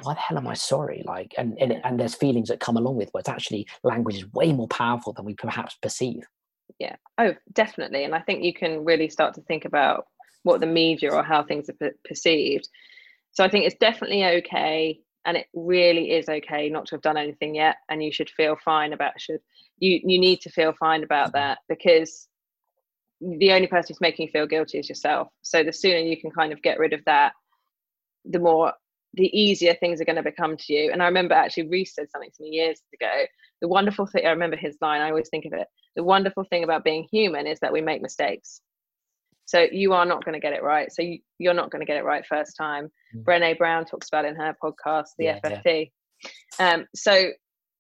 [0.04, 1.04] why the hell am i sorry?
[1.06, 4.54] Like and and, and there's feelings that come along with words actually language is way
[4.54, 6.24] more powerful than we perhaps perceive.
[6.80, 6.96] Yeah.
[7.18, 8.04] Oh definitely.
[8.04, 10.06] And i think you can really start to think about
[10.44, 12.68] what the media or how things are perceived.
[13.32, 17.18] So i think it's definitely okay and it really is okay not to have done
[17.18, 19.40] anything yet and you should feel fine about should
[19.78, 21.40] you you need to feel fine about mm-hmm.
[21.40, 22.30] that because
[23.22, 25.28] the only person who's making you feel guilty is yourself.
[25.42, 27.34] So the sooner you can kind of get rid of that,
[28.26, 28.74] the more
[29.14, 30.92] the easier things are going to become to you.
[30.92, 33.26] And I remember actually Reese said something to me years ago.
[33.62, 35.68] The wonderful thing I remember his line, I always think of it.
[35.96, 38.62] The wonderful thing about being human is that we make mistakes.
[39.50, 40.92] So you are not going to get it right.
[40.92, 42.92] So you, are not going to get it right first time.
[43.16, 43.24] Mm.
[43.24, 45.92] Brene Brown talks about in her podcast, the yeah, FFT.
[46.60, 46.74] Yeah.
[46.74, 47.32] Um, so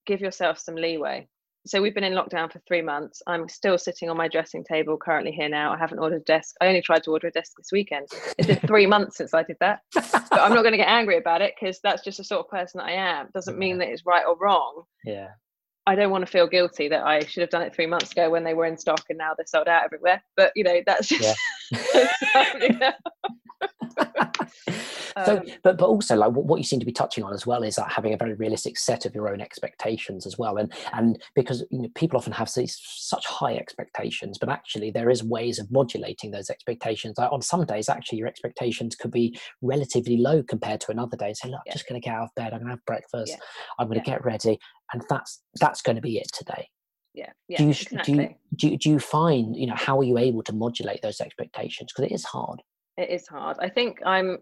[0.06, 1.28] give yourself some leeway
[1.66, 3.22] so we've been in lockdown for three months.
[3.28, 5.74] I'm still sitting on my dressing table currently here now.
[5.74, 6.56] I haven't ordered a desk.
[6.62, 8.08] I only tried to order a desk this weekend.
[8.38, 9.82] It's been three months since I did that.
[9.94, 12.50] But I'm not going to get angry about it because that's just the sort of
[12.50, 13.28] person that I am.
[13.34, 14.84] Doesn't mean that it's right or wrong.
[15.06, 15.30] Yeah.
[15.86, 18.30] I don't want to feel guilty that I should have done it three months ago
[18.30, 20.24] when they were in stock and now they're sold out everywhere.
[20.36, 21.38] But you know, that's just
[21.92, 22.94] yeah.
[25.26, 27.46] so um, but but also like what, what you seem to be touching on as
[27.46, 30.58] well is like having a very realistic set of your own expectations as well.
[30.58, 35.10] And and because you know people often have these such high expectations but actually there
[35.10, 37.18] is ways of modulating those expectations.
[37.18, 41.34] Like on some days actually your expectations could be relatively low compared to another day.
[41.34, 41.72] Say look yeah.
[41.72, 42.54] i'm just going to get out of bed.
[42.54, 43.32] I'm going to have breakfast.
[43.32, 43.38] Yeah.
[43.78, 44.16] i'm going to yeah.
[44.16, 44.60] get ready.
[44.94, 46.70] And that's that's going to be it today.
[47.14, 47.58] Yeah, yeah.
[47.58, 48.16] do you, exactly.
[48.16, 51.02] do you do you, do you find you know how are you able to modulate
[51.02, 51.92] those expectations?
[51.92, 52.62] Because it is hard
[53.00, 54.38] it is hard i think i'm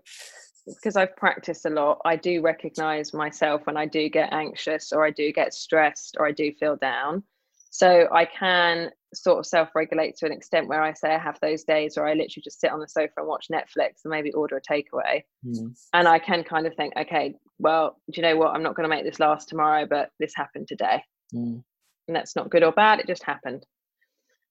[0.68, 5.06] because I've practiced a lot, I do recognize myself when I do get anxious or
[5.06, 7.24] I do get stressed or I do feel down.
[7.70, 11.40] So I can sort of self regulate to an extent where I say I have
[11.42, 14.32] those days where I literally just sit on the sofa and watch Netflix and maybe
[14.34, 15.24] order a takeaway.
[15.46, 15.78] Mm.
[15.94, 18.56] And I can kind of think, okay, well, do you know what?
[18.56, 21.04] I'm not going to make this last tomorrow, but this happened today.
[21.34, 21.64] Mm.
[22.08, 23.66] And that's not good or bad, it just happened.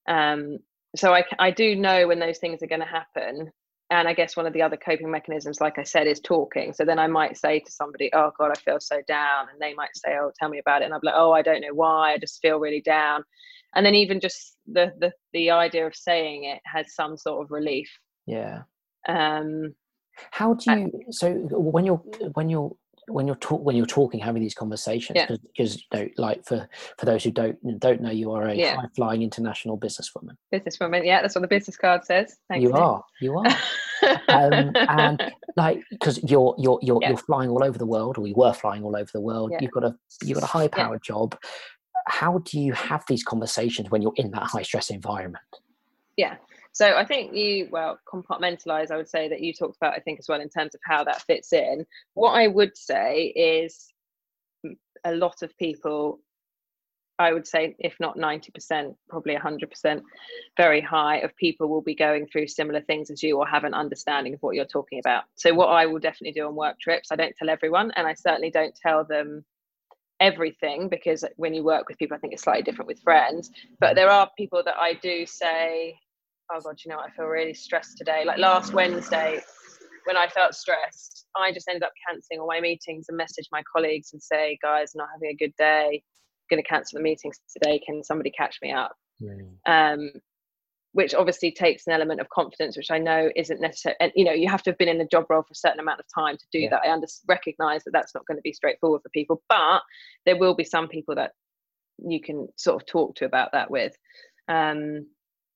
[0.09, 0.59] Um,
[0.95, 3.51] so I, I do know when those things are going to happen
[3.91, 6.73] and i guess one of the other coping mechanisms like i said is talking.
[6.73, 9.75] So then i might say to somebody oh god i feel so down and they
[9.75, 12.13] might say oh tell me about it and i'm like oh i don't know why
[12.13, 13.25] i just feel really down.
[13.75, 17.51] And then even just the the, the idea of saying it has some sort of
[17.51, 17.91] relief.
[18.27, 18.63] Yeah.
[19.09, 19.75] Um
[20.31, 22.75] how do you so when you're when you're
[23.09, 26.01] when you're talk when you're talking having these conversations because yeah.
[26.01, 28.77] you know like for for those who don't don't know you are a yeah.
[28.77, 30.37] high flying international businesswoman.
[30.53, 32.37] Businesswoman yeah that's what the business card says.
[32.49, 32.81] Thanks, you Nick.
[32.81, 33.47] are you are.
[34.29, 37.09] Um, and like because you're you're you're, yeah.
[37.09, 39.53] you're flying all over the world or you were flying all over the world.
[39.59, 41.37] You've got a you've got a high powered job.
[42.07, 45.45] How do you have these conversations when you're in that high stress environment?
[46.19, 46.37] Yeah
[46.77, 50.19] so I think you, well, compartmentalize, I would say that you talked about, I think,
[50.19, 51.87] as well, in terms of how that fits in.
[52.13, 53.87] What I would say is
[55.03, 56.21] a lot of people,
[57.19, 60.03] I would say, if not 90%, probably 100%,
[60.59, 63.73] very high of people will be going through similar things as you or have an
[63.73, 65.25] understanding of what you're talking about.
[65.35, 68.13] So, what I will definitely do on work trips, I don't tell everyone, and I
[68.13, 69.47] certainly don't tell them
[70.21, 73.51] everything because when you work with people, I think it's slightly different with friends.
[73.81, 75.99] But there are people that I do say,
[76.53, 78.25] oh god, you know, I feel really stressed today.
[78.25, 79.41] Like last Wednesday,
[80.05, 83.63] when I felt stressed, I just ended up cancelling all my meetings and message my
[83.71, 86.03] colleagues and say, guys, I'm not having a good day.
[86.03, 87.81] I'm going to cancel the meetings today.
[87.85, 88.93] Can somebody catch me up?
[89.23, 89.57] Mm.
[89.67, 90.11] Um,
[90.93, 93.97] which obviously takes an element of confidence, which I know isn't necessary.
[94.01, 95.81] And you know, you have to have been in a job role for a certain
[95.81, 96.71] amount of time to do yeah.
[96.71, 96.83] that.
[96.87, 99.83] I under- recognize that that's not going to be straightforward for people, but
[100.25, 101.33] there will be some people that
[101.99, 103.95] you can sort of talk to about that with.
[104.49, 105.07] Um,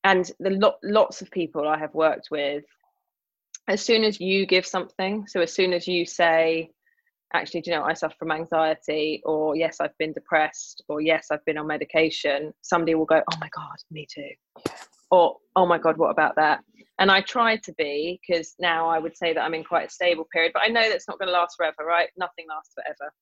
[0.04, 2.64] and the lot lots of people I have worked with,
[3.68, 6.70] as soon as you give something, so as soon as you say,
[7.32, 11.28] actually, do you know, I suffer from anxiety, or yes, I've been depressed, or yes,
[11.30, 14.30] I've been on medication, somebody will go, oh my God, me too.
[15.10, 16.60] Or, oh my God, what about that?
[16.98, 19.90] And I try to be, because now I would say that I'm in quite a
[19.90, 22.08] stable period, but I know that's not going to last forever, right?
[22.16, 23.12] Nothing lasts forever.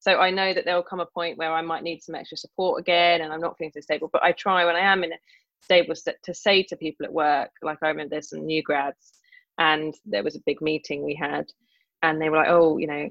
[0.00, 2.36] So I know that there will come a point where I might need some extra
[2.36, 4.08] support again and I'm not feeling so stable.
[4.12, 5.10] But I try when I am in
[5.60, 9.12] stable to say to people at work, like I remember there's some new grads
[9.58, 11.46] and there was a big meeting we had
[12.02, 13.08] and they were like, oh, you know,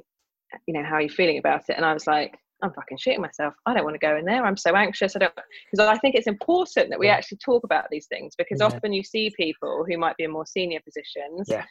[0.65, 1.75] you know, how are you feeling about it?
[1.75, 3.53] And I was like, I'm fucking shitting myself.
[3.65, 4.43] I don't want to go in there.
[4.43, 5.15] I'm so anxious.
[5.15, 5.33] I don't
[5.71, 8.65] because I think it's important that we actually talk about these things because yeah.
[8.65, 11.65] often you see people who might be in more senior positions yeah.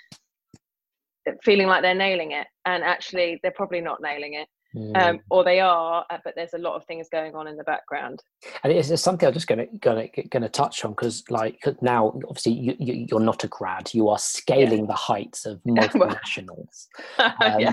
[1.43, 5.21] feeling like they're nailing it and actually they're probably not nailing it um, mm.
[5.31, 8.23] or they are, uh, but there's a lot of things going on in the background.
[8.63, 11.63] And it's, something I'm just going to going to going to touch on because, like,
[11.81, 14.87] now obviously you, you are not a grad, you are scaling yeah.
[14.87, 16.89] the heights of multinationals.
[17.19, 17.73] um, yeah.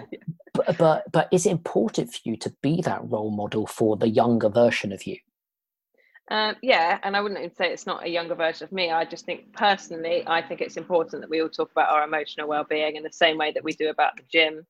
[0.54, 4.08] but, but but is it important for you to be that role model for the
[4.08, 5.18] younger version of you?
[6.32, 8.92] Um, yeah, and I wouldn't even say it's not a younger version of me.
[8.92, 12.48] I just think personally, I think it's important that we all talk about our emotional
[12.48, 14.66] well-being in the same way that we do about the gym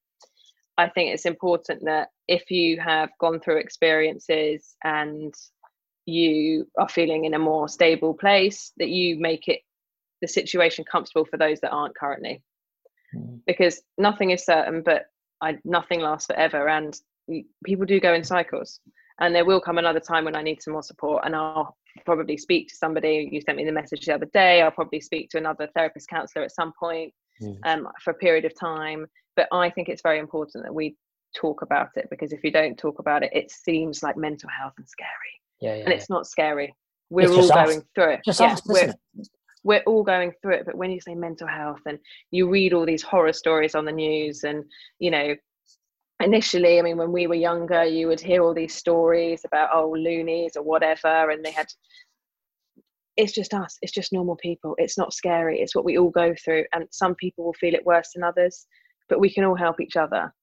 [0.77, 5.33] I think it's important that if you have gone through experiences and
[6.05, 9.61] you are feeling in a more stable place, that you make it
[10.21, 12.41] the situation comfortable for those that aren't currently.
[13.15, 13.41] Mm.
[13.45, 15.05] Because nothing is certain, but
[15.41, 16.97] I, nothing lasts forever, and
[17.63, 18.79] people do go in cycles.
[19.19, 22.37] And there will come another time when I need some more support, and I'll probably
[22.37, 23.29] speak to somebody.
[23.31, 24.61] You sent me the message the other day.
[24.61, 27.57] I'll probably speak to another therapist counselor at some point mm.
[27.63, 30.95] um, for a period of time but I think it's very important that we
[31.35, 34.73] talk about it because if you don't talk about it, it seems like mental health
[34.77, 35.09] and scary.
[35.59, 36.75] Yeah, yeah and it's not scary.
[37.09, 38.21] We're all going through it.
[38.25, 39.27] Just yeah, we're, it?
[39.63, 40.65] we're all going through it.
[40.65, 41.99] But when you say mental health and
[42.31, 44.63] you read all these horror stories on the news and,
[44.99, 45.35] you know,
[46.21, 49.91] initially, I mean, when we were younger, you would hear all these stories about oh
[49.91, 51.67] loonies or whatever, and they had.
[53.15, 53.77] It's just us.
[53.83, 54.73] It's just normal people.
[54.79, 55.59] It's not scary.
[55.59, 58.65] It's what we all go through, and some people will feel it worse than others,
[59.13, 60.33] but we can all help each other.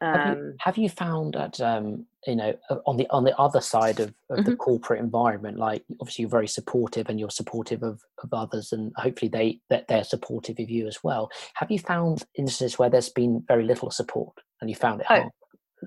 [0.00, 2.54] Um, have, you, um, have, you, found that um, you know
[2.86, 4.50] on the on the other side of, of mm-hmm.
[4.50, 8.90] the corporate environment, like obviously you're very supportive and you're supportive of, of others, and
[8.96, 11.30] hopefully they that they're supportive of you as well.
[11.56, 15.14] Have you found instances where there's been very little support and you found it oh,
[15.14, 15.32] hard?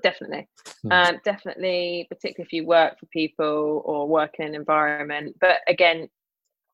[0.03, 0.47] Definitely,
[0.91, 5.35] um, definitely, particularly if you work for people or work in an environment.
[5.41, 6.09] But again,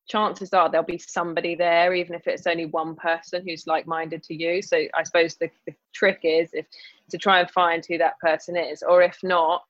[0.08, 4.34] chances are there'll be somebody there, even if it's only one person who's like-minded to
[4.34, 4.62] you.
[4.62, 6.66] So I suppose the, the trick is if
[7.10, 9.62] to try and find who that person is, or if not,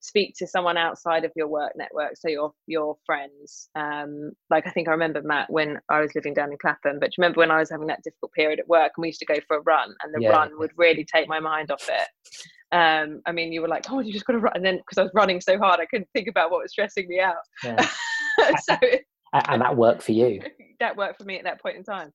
[0.00, 3.70] speak to someone outside of your work network, so your your friends.
[3.74, 6.98] Um, like I think I remember Matt when I was living down in Clapham.
[6.98, 9.20] But you remember when I was having that difficult period at work, and we used
[9.20, 10.30] to go for a run, and the yeah.
[10.30, 12.08] run would really take my mind off it.
[12.72, 14.98] Um, I mean, you were like, "Oh, you just got to run," and then because
[14.98, 17.36] I was running so hard, I couldn't think about what was stressing me out.
[17.62, 17.86] Yeah.
[18.68, 18.76] so
[19.34, 20.40] and that worked for you.
[20.80, 22.12] that worked for me at that point in time.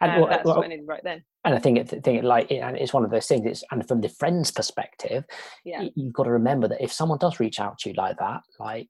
[0.00, 1.22] And um, well, that's well, in right then.
[1.44, 3.46] And I think, it, think like, and it's one of those things.
[3.46, 5.24] It's and from the friend's perspective,
[5.64, 5.84] yeah.
[5.94, 8.88] you've got to remember that if someone does reach out to you like that, like,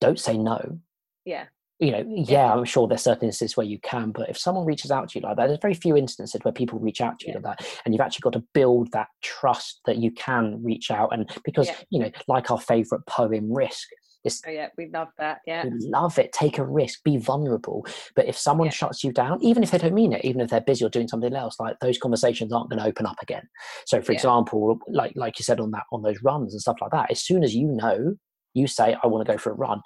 [0.00, 0.78] don't say no.
[1.24, 1.46] Yeah.
[1.78, 4.64] You know, yeah, yeah, I'm sure there's certain instances where you can, but if someone
[4.64, 7.26] reaches out to you like that, there's very few instances where people reach out to
[7.26, 7.48] you yeah.
[7.48, 11.12] like that, and you've actually got to build that trust that you can reach out.
[11.12, 11.74] And because yeah.
[11.90, 13.88] you know, like our favorite poem, "Risk,"
[14.24, 15.40] It's, oh yeah, we love that.
[15.46, 16.32] Yeah, we love it.
[16.32, 17.84] Take a risk, be vulnerable.
[18.14, 18.72] But if someone yeah.
[18.72, 21.08] shuts you down, even if they don't mean it, even if they're busy or doing
[21.08, 23.42] something else, like those conversations aren't going to open up again.
[23.86, 24.18] So, for yeah.
[24.18, 27.20] example, like like you said on that on those runs and stuff like that, as
[27.20, 28.14] soon as you know,
[28.54, 29.80] you say, "I want to go for a run."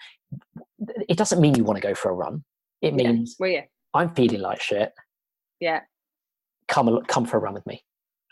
[1.08, 2.44] It doesn't mean you want to go for a run.
[2.82, 3.42] It means yeah.
[3.42, 3.62] Well, yeah.
[3.94, 4.92] I'm feeling like shit.
[5.60, 5.80] Yeah.
[6.68, 7.82] Come come for a run with me,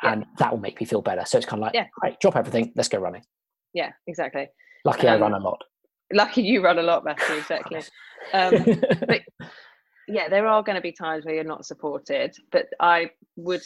[0.02, 1.22] and that will make me feel better.
[1.24, 3.22] So it's kind of like, yeah, right, drop everything, let's go running.
[3.72, 4.48] Yeah, exactly.
[4.84, 5.62] Lucky um, I run a lot
[6.12, 7.82] lucky you run a lot better exactly.
[8.32, 8.52] Um,
[9.06, 9.22] but
[10.06, 13.62] yeah there are going to be times where you're not supported but i would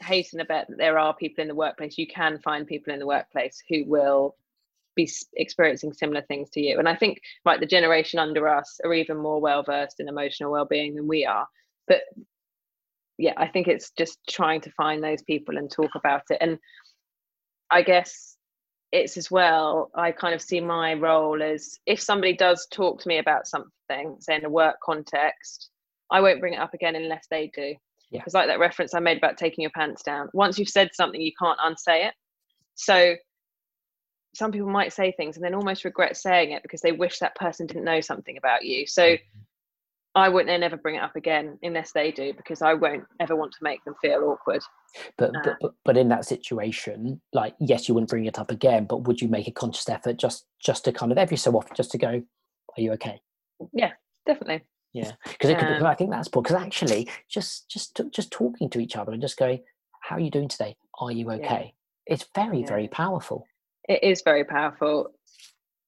[0.00, 2.98] hasten a bet that there are people in the workplace you can find people in
[2.98, 4.34] the workplace who will
[4.98, 6.78] be experiencing similar things to you.
[6.78, 10.50] And i think like the generation under us are even more well versed in emotional
[10.50, 11.46] well-being than we are.
[11.86, 12.00] But
[13.16, 16.38] yeah i think it's just trying to find those people and talk about it.
[16.40, 16.58] And
[17.70, 18.36] i guess
[18.92, 23.08] it's as well i kind of see my role as if somebody does talk to
[23.08, 25.70] me about something say in a work context
[26.10, 27.74] i won't bring it up again unless they do
[28.10, 28.40] because yeah.
[28.40, 31.32] like that reference i made about taking your pants down once you've said something you
[31.38, 32.14] can't unsay it
[32.74, 33.14] so
[34.34, 37.34] some people might say things and then almost regret saying it because they wish that
[37.34, 39.40] person didn't know something about you so mm-hmm.
[40.18, 43.52] I wouldn't ever bring it up again unless they do because I won't ever want
[43.52, 44.62] to make them feel awkward.
[45.16, 48.86] But, uh, but but in that situation, like yes, you wouldn't bring it up again,
[48.86, 51.74] but would you make a conscious effort just just to kind of every so often
[51.74, 53.20] just to go, are you okay?
[53.72, 53.92] Yeah,
[54.26, 54.64] definitely.
[54.92, 58.96] Yeah, because it um, I think that's because actually just just just talking to each
[58.96, 59.60] other and just going,
[60.00, 60.76] how are you doing today?
[61.00, 61.74] Are you okay?
[62.06, 62.14] Yeah.
[62.14, 62.66] It's very yeah.
[62.66, 63.46] very powerful.
[63.88, 65.12] It is very powerful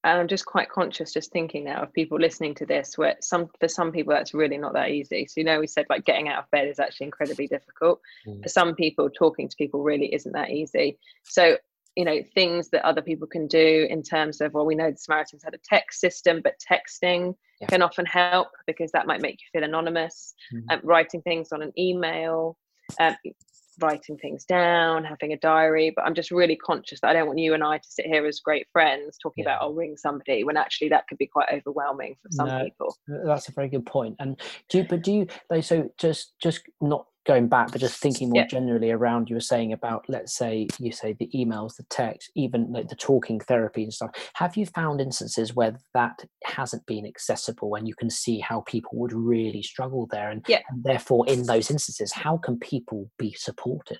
[0.02, 3.50] and I'm just quite conscious, just thinking now of people listening to this, where some
[3.60, 5.26] for some people that's really not that easy.
[5.26, 8.00] So you know, we said like getting out of bed is actually incredibly difficult.
[8.26, 8.42] Mm.
[8.42, 10.98] For some people, talking to people really isn't that easy.
[11.24, 11.58] So
[11.96, 14.96] you know, things that other people can do in terms of well, we know the
[14.96, 17.66] Samaritans had a text system, but texting yeah.
[17.66, 20.34] can often help because that might make you feel anonymous.
[20.54, 20.62] Mm.
[20.70, 22.56] Um, writing things on an email,
[22.98, 23.16] um,
[23.80, 25.92] writing things down, having a diary.
[25.94, 28.26] But I'm just really conscious that I don't want you and I to sit here
[28.26, 29.50] as great friends talking yeah.
[29.50, 32.96] about I'll ring somebody when actually that could be quite overwhelming for some no, people.
[33.06, 34.16] That's a very good point.
[34.18, 38.30] And do you, but do you so just just not going back, but just thinking
[38.30, 38.46] more yeah.
[38.46, 42.72] generally around you were saying about, let's say, you say the emails, the text, even
[42.72, 44.10] like the talking therapy and stuff.
[44.34, 48.92] Have you found instances where that hasn't been accessible and you can see how people
[48.94, 50.30] would really struggle there?
[50.30, 50.60] And, yeah.
[50.70, 53.98] and therefore, in those instances, how can people be supported?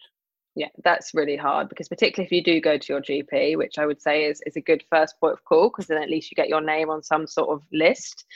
[0.60, 3.86] Yeah that's really hard because particularly if you do go to your gp which i
[3.86, 6.34] would say is, is a good first point of call because then at least you
[6.34, 8.26] get your name on some sort of list.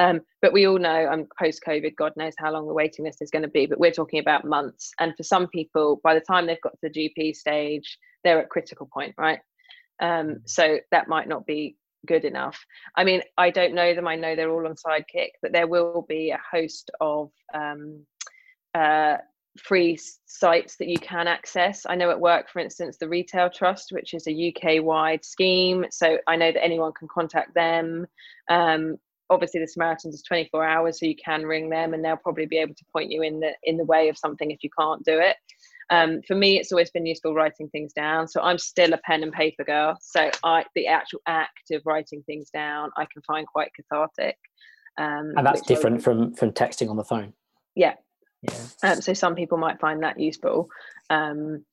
[0.00, 0.10] Mm.
[0.16, 3.04] um, but we all know i'm um, post covid god knows how long the waiting
[3.04, 4.92] list is going to be but we're talking about months.
[4.98, 8.48] And for some people by the time they've got to the gp stage they're at
[8.48, 9.40] critical point right?
[10.00, 10.32] Um, hmm.
[10.46, 11.76] so that might not be
[12.06, 12.64] good enough.
[12.96, 14.08] I mean i don't know them.
[14.08, 18.06] I know they're all on sidekick but there will be a host of um,
[18.74, 19.18] uh,
[19.58, 21.86] free sites that you can access.
[21.88, 25.86] I know at work, for instance, the Retail Trust, which is a UK wide scheme.
[25.90, 28.06] So I know that anyone can contact them.
[28.50, 28.96] Um,
[29.30, 32.58] obviously, the Samaritans is 24 hours, so you can ring them, and they'll probably be
[32.58, 35.18] able to point you in the in the way of something if you can't do
[35.18, 35.36] it.
[35.90, 38.26] Um, for me, it's always been useful writing things down.
[38.26, 39.98] So I'm still a pen and paper girl.
[40.00, 44.36] So I, the actual act of writing things down, I can find quite cathartic.
[44.96, 47.34] Um, and that's different from from texting on the phone.
[47.74, 47.94] Yeah.
[48.44, 48.92] Yeah.
[48.92, 50.68] Um, so some people might find that useful.
[51.10, 51.64] Um,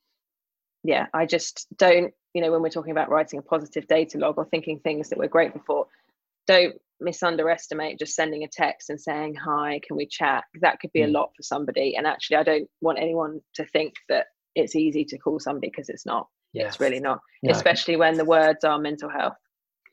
[0.83, 2.13] yeah, I just don't.
[2.33, 5.19] You know, when we're talking about writing a positive data log or thinking things that
[5.19, 5.87] we're grateful for,
[6.47, 11.01] don't misunderestimate just sending a text and saying hi can we chat that could be
[11.01, 11.05] mm.
[11.05, 15.03] a lot for somebody and actually i don't want anyone to think that it's easy
[15.03, 16.67] to call somebody because it's not yeah.
[16.67, 17.51] it's really not no.
[17.51, 19.33] especially when the words are mental health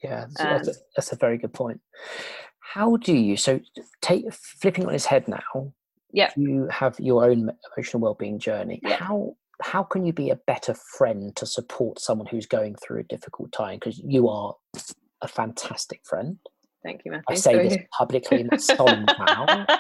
[0.03, 1.81] yeah that's, um, a, that's a very good point
[2.61, 3.59] how do you so
[4.03, 5.73] take flipping on his head now
[6.13, 8.97] yeah you have your own emotional well-being journey yeah.
[8.97, 13.05] how how can you be a better friend to support someone who's going through a
[13.05, 14.55] difficult time because you are
[15.21, 16.39] a fantastic friend.
[16.83, 17.25] Thank you, Matthew.
[17.29, 19.67] I say this publicly, not solemn now.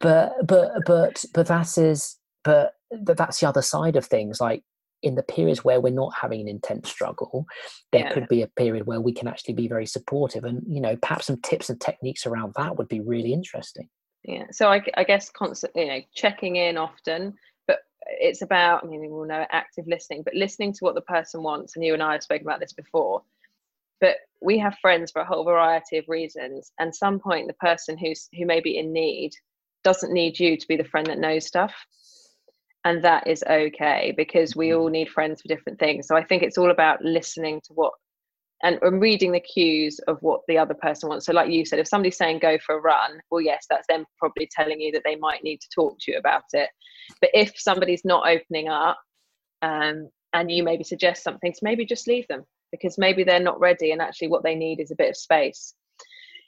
[0.00, 4.38] But but but but that is but that's the other side of things.
[4.38, 4.62] Like
[5.02, 7.46] in the periods where we're not having an intense struggle,
[7.90, 8.12] there yeah.
[8.12, 11.28] could be a period where we can actually be very supportive, and you know perhaps
[11.28, 13.88] some tips and techniques around that would be really interesting.
[14.24, 14.46] Yeah.
[14.52, 17.34] So I, I guess constantly, you know, checking in often,
[17.66, 21.42] but it's about I mean we'll know active listening, but listening to what the person
[21.42, 21.76] wants.
[21.76, 23.22] And you and I have spoken about this before
[24.04, 27.96] but we have friends for a whole variety of reasons and some point the person
[27.96, 29.32] who's who may be in need
[29.82, 31.74] doesn't need you to be the friend that knows stuff
[32.84, 34.80] and that is okay because we mm-hmm.
[34.80, 37.92] all need friends for different things so i think it's all about listening to what
[38.62, 41.26] and, and reading the cues of what the other person wants.
[41.26, 44.04] So like you said if somebody's saying go for a run well yes that's them
[44.18, 46.70] probably telling you that they might need to talk to you about it.
[47.20, 48.98] But if somebody's not opening up
[49.62, 53.60] um, and you maybe suggest something to maybe just leave them because maybe they're not
[53.60, 55.74] ready and actually what they need is a bit of space.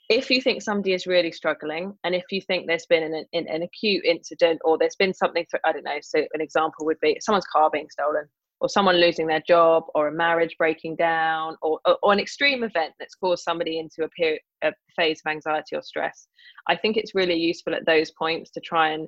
[0.09, 3.47] If you think somebody is really struggling and if you think there's been an, an,
[3.47, 6.99] an acute incident or there's been something th- i don't know so an example would
[7.01, 8.25] be someone's car being stolen
[8.59, 12.63] or someone losing their job or a marriage breaking down or, or, or an extreme
[12.63, 16.27] event that's caused somebody into a, period, a phase of anxiety or stress
[16.67, 19.07] i think it's really useful at those points to try and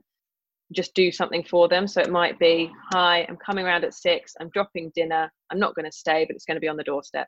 [0.72, 1.88] just do something for them.
[1.88, 5.76] So it might be, hi, I'm coming around at six, I'm dropping dinner, I'm not
[5.76, 7.28] going to stay, but it's going to be on the doorstep.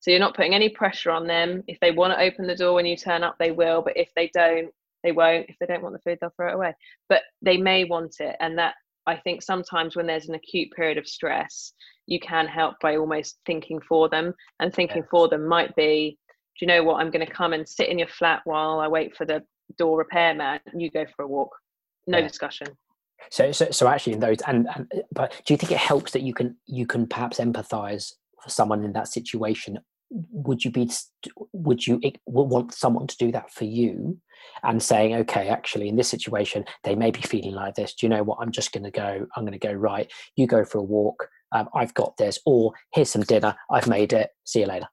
[0.00, 1.62] So you're not putting any pressure on them.
[1.66, 3.82] If they want to open the door when you turn up, they will.
[3.82, 4.70] But if they don't,
[5.02, 5.46] they won't.
[5.48, 6.74] If they don't want the food, they'll throw it away.
[7.08, 8.36] But they may want it.
[8.38, 8.74] And that,
[9.08, 11.72] I think, sometimes when there's an acute period of stress,
[12.06, 14.34] you can help by almost thinking for them.
[14.60, 16.18] And thinking for them might be,
[16.58, 17.00] do you know what?
[17.00, 19.42] I'm going to come and sit in your flat while I wait for the
[19.76, 20.60] door repairman.
[20.74, 21.50] You go for a walk
[22.08, 22.26] no yeah.
[22.26, 22.66] discussion
[23.30, 26.22] so, so so actually in those and, and but do you think it helps that
[26.22, 29.78] you can you can perhaps empathize for someone in that situation
[30.10, 30.90] would you be
[31.52, 34.18] would you want someone to do that for you?
[34.62, 37.94] And saying okay actually in this situation they may be feeling like this.
[37.94, 38.38] Do you know what?
[38.40, 41.28] I'm just going to go i'm going to go right you go for a walk
[41.52, 44.86] um, i've got this or here's some dinner i've made it see you later.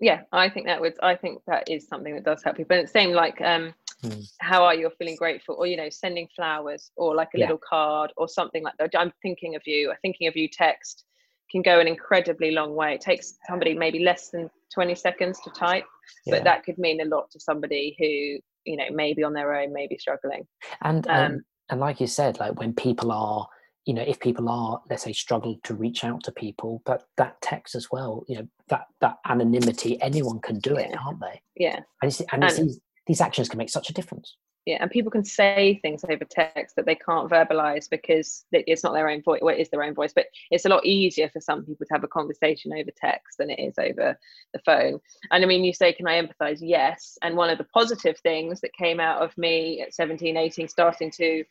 [0.00, 2.76] Yeah i think that would i think that is something that does help people.
[2.76, 4.24] And it's same like um mm.
[4.40, 5.56] how are you feeling grateful?
[5.58, 7.44] Or you know sending flowers or like a yeah.
[7.46, 8.90] little card or something like that.
[8.98, 11.04] I'm thinking of you a thinking of you text
[11.50, 12.94] can go an incredibly long way.
[12.94, 15.84] It takes somebody maybe less than 20 seconds to type
[16.26, 16.34] yeah.
[16.34, 19.72] but that could mean a lot to somebody who you know maybe on their own
[19.72, 20.46] maybe struggling.
[20.82, 23.46] And um, um, and like you said like when people are
[23.86, 27.40] you know if people are let's say struggle to reach out to people but that
[27.40, 31.40] text as well you know that that anonymity anyone can do it can't they?
[31.56, 31.80] Yeah.
[32.02, 32.70] And, it's, and, and
[33.06, 34.36] these actions can make such a difference
[34.68, 38.92] yeah and people can say things over text that they can't verbalize because it's not
[38.92, 41.40] their own voice well, it is their own voice but it's a lot easier for
[41.40, 44.16] some people to have a conversation over text than it is over
[44.52, 45.00] the phone.
[45.30, 46.58] And i mean you say can i empathize?
[46.60, 47.16] Yes.
[47.22, 51.10] And one of the positive things that came out of me at 17 18 starting
[51.12, 51.44] to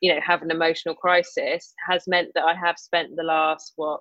[0.00, 4.00] you know have an emotional crisis has meant that i have spent the last what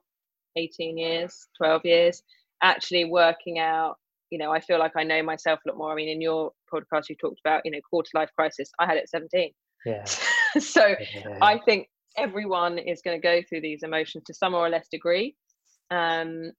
[0.57, 2.23] 18 years 12 years
[2.63, 3.97] actually working out
[4.29, 5.91] you know, I feel like I know myself a lot more.
[5.91, 8.71] I mean, in your podcast, you talked about, you know, quarter life crisis.
[8.79, 9.51] I had it at 17.
[9.85, 10.03] Yeah.
[10.59, 11.37] so yeah.
[11.41, 15.35] I think everyone is going to go through these emotions to some or less degree.
[15.91, 16.51] Um,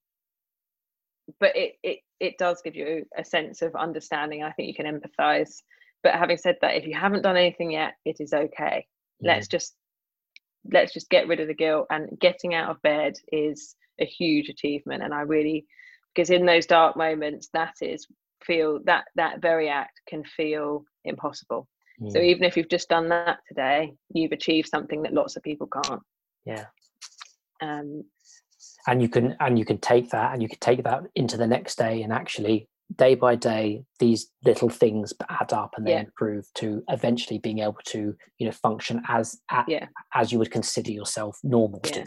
[1.40, 4.44] but it, it, it does give you a sense of understanding.
[4.44, 5.62] I think you can empathize.
[6.02, 8.86] But having said that, if you haven't done anything yet, it is okay.
[9.20, 9.34] Yeah.
[9.34, 9.74] Let's just
[10.72, 14.48] let's just get rid of the guilt and getting out of bed is a huge
[14.48, 15.66] achievement and i really
[16.16, 18.06] because in those dark moments that is
[18.42, 21.68] feel that that very act can feel impossible
[22.00, 22.10] mm.
[22.10, 25.68] so even if you've just done that today you've achieved something that lots of people
[25.68, 26.02] can't
[26.44, 26.64] yeah
[27.62, 28.02] um
[28.86, 31.46] and you can and you can take that and you can take that into the
[31.46, 36.00] next day and actually day by day these little things add up and they Yeah.
[36.00, 39.86] improve to eventually being able to you know function as a- Yeah.
[40.14, 42.06] as you would consider yourself normal to Yeah.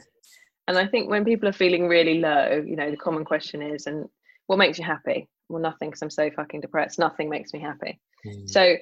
[0.70, 3.88] And I think when people are feeling really low, you know, the common question is,
[3.88, 4.08] and
[4.46, 5.28] what makes you happy?
[5.50, 7.00] Well, nothing, because I'm so fucking depressed.
[7.00, 8.00] Nothing makes me happy.
[8.24, 8.48] Mm.
[8.48, 8.76] So,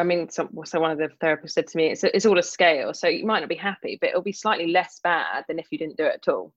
[0.00, 2.42] I mean, some, so one of the therapists said to me, it's, it's all a
[2.42, 2.92] scale.
[2.92, 5.78] So you might not be happy, but it'll be slightly less bad than if you
[5.78, 6.52] didn't do it at all.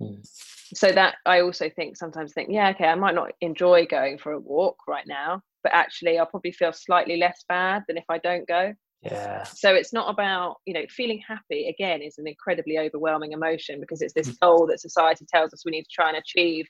[0.00, 0.26] Mm.
[0.74, 4.32] So that I also think sometimes think, yeah, okay, I might not enjoy going for
[4.32, 8.16] a walk right now, but actually I'll probably feel slightly less bad than if I
[8.16, 8.72] don't go.
[9.02, 13.80] Yeah So it's not about, you know, feeling happy again is an incredibly overwhelming emotion
[13.80, 14.40] because it's this mm.
[14.40, 16.66] goal that society tells us we need to try and achieve.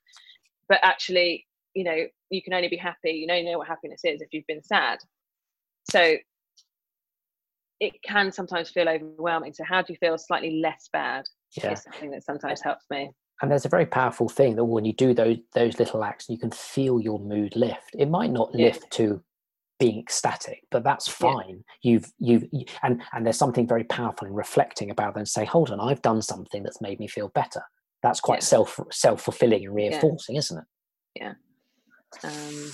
[0.69, 4.21] But actually, you know, you can only be happy, you only know what happiness is
[4.21, 4.99] if you've been sad.
[5.91, 6.17] So
[7.81, 9.53] it can sometimes feel overwhelming.
[9.53, 11.25] So how do you feel slightly less bad?
[11.57, 13.11] yeah Is something that sometimes helps me.
[13.41, 16.39] and there's a very powerful thing that when you do those those little acts you
[16.39, 18.67] can feel your mood lift it might not Yeah.
[18.67, 19.23] lift to
[19.79, 21.35] being ecstatic but that's Yeah.
[21.35, 22.45] fine you've you've
[22.83, 26.03] and and there's something very powerful in reflecting about that and say hold on i've
[26.03, 27.63] done something that's made me feel better
[28.03, 28.47] that's quite Yeah.
[28.47, 30.65] self self-fulfilling and reinforcing isn't it
[31.21, 31.35] yeah
[32.25, 32.71] Um,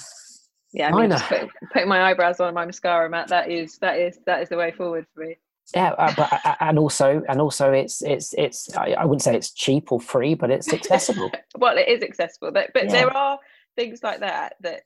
[0.74, 3.28] yeah, I mean, just put, putting my eyebrows on and my mascara, Matt.
[3.28, 5.36] That is that is that is the way forward for me.
[5.74, 9.36] yeah uh, but uh, and also and also it's it's it's I, I wouldn't say
[9.36, 12.92] it's cheap or free but it's accessible well, it is accessible, but but Yeah.
[12.92, 13.38] there are
[13.76, 14.82] things like that that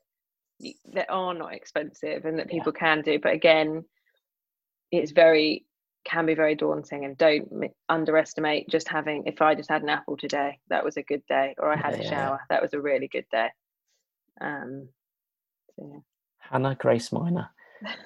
[0.92, 2.52] that are not expensive and that Yeah.
[2.52, 3.18] people can do.
[3.18, 3.84] But again,
[4.90, 5.66] it's very
[6.04, 9.24] can be very daunting, and don't underestimate just having.
[9.26, 11.94] If I just had an apple today, that was a good day, or I had
[11.94, 12.10] a Yeah.
[12.10, 13.50] shower, that was a really good day.
[14.40, 14.88] Um,
[15.74, 15.98] so, yeah.
[16.38, 17.50] Hannah Grace Miner,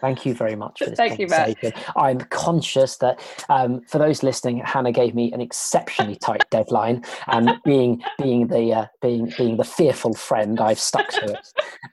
[0.01, 1.57] thank you very much for this Thank you, Matt.
[1.97, 7.53] I'm conscious that um, for those listening, Hannah gave me an exceptionally tight deadline, and
[7.64, 11.49] being being the uh, being being the fearful friend, I've stuck to it.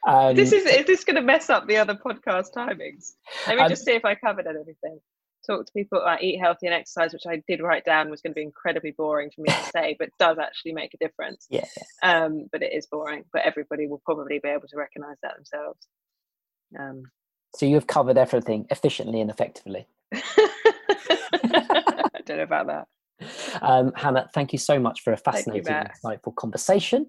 [0.07, 3.13] Um, this is is this going to mess up the other podcast timings?
[3.47, 4.99] Let me Um, just see if I covered everything.
[5.45, 8.31] Talk to people about eat healthy and exercise, which I did write down was going
[8.31, 11.47] to be incredibly boring for me to say, but does actually make a difference.
[11.49, 11.63] yeah,
[12.03, 13.23] Um, but it is boring.
[13.31, 15.88] But everybody will probably be able to recognise that themselves.
[16.77, 17.03] Um,
[17.55, 19.87] so you have covered everything efficiently and effectively.
[20.13, 20.21] I
[22.25, 22.87] don't know about that.
[23.61, 25.95] Um, Hannah, thank you so much for a you, fascinating, Matt.
[26.03, 27.07] insightful conversation.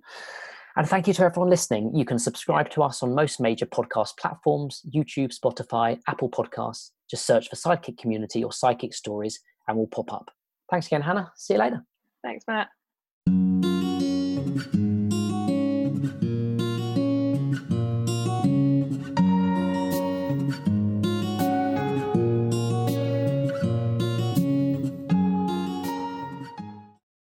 [0.76, 1.94] And thank you to everyone listening.
[1.94, 6.90] You can subscribe to us on most major podcast platforms YouTube, Spotify, Apple Podcasts.
[7.10, 10.30] Just search for Sidekick Community or Sidekick Stories and we'll pop up.
[10.70, 11.32] Thanks again, Hannah.
[11.36, 11.84] See you later.
[12.22, 12.68] Thanks, Matt.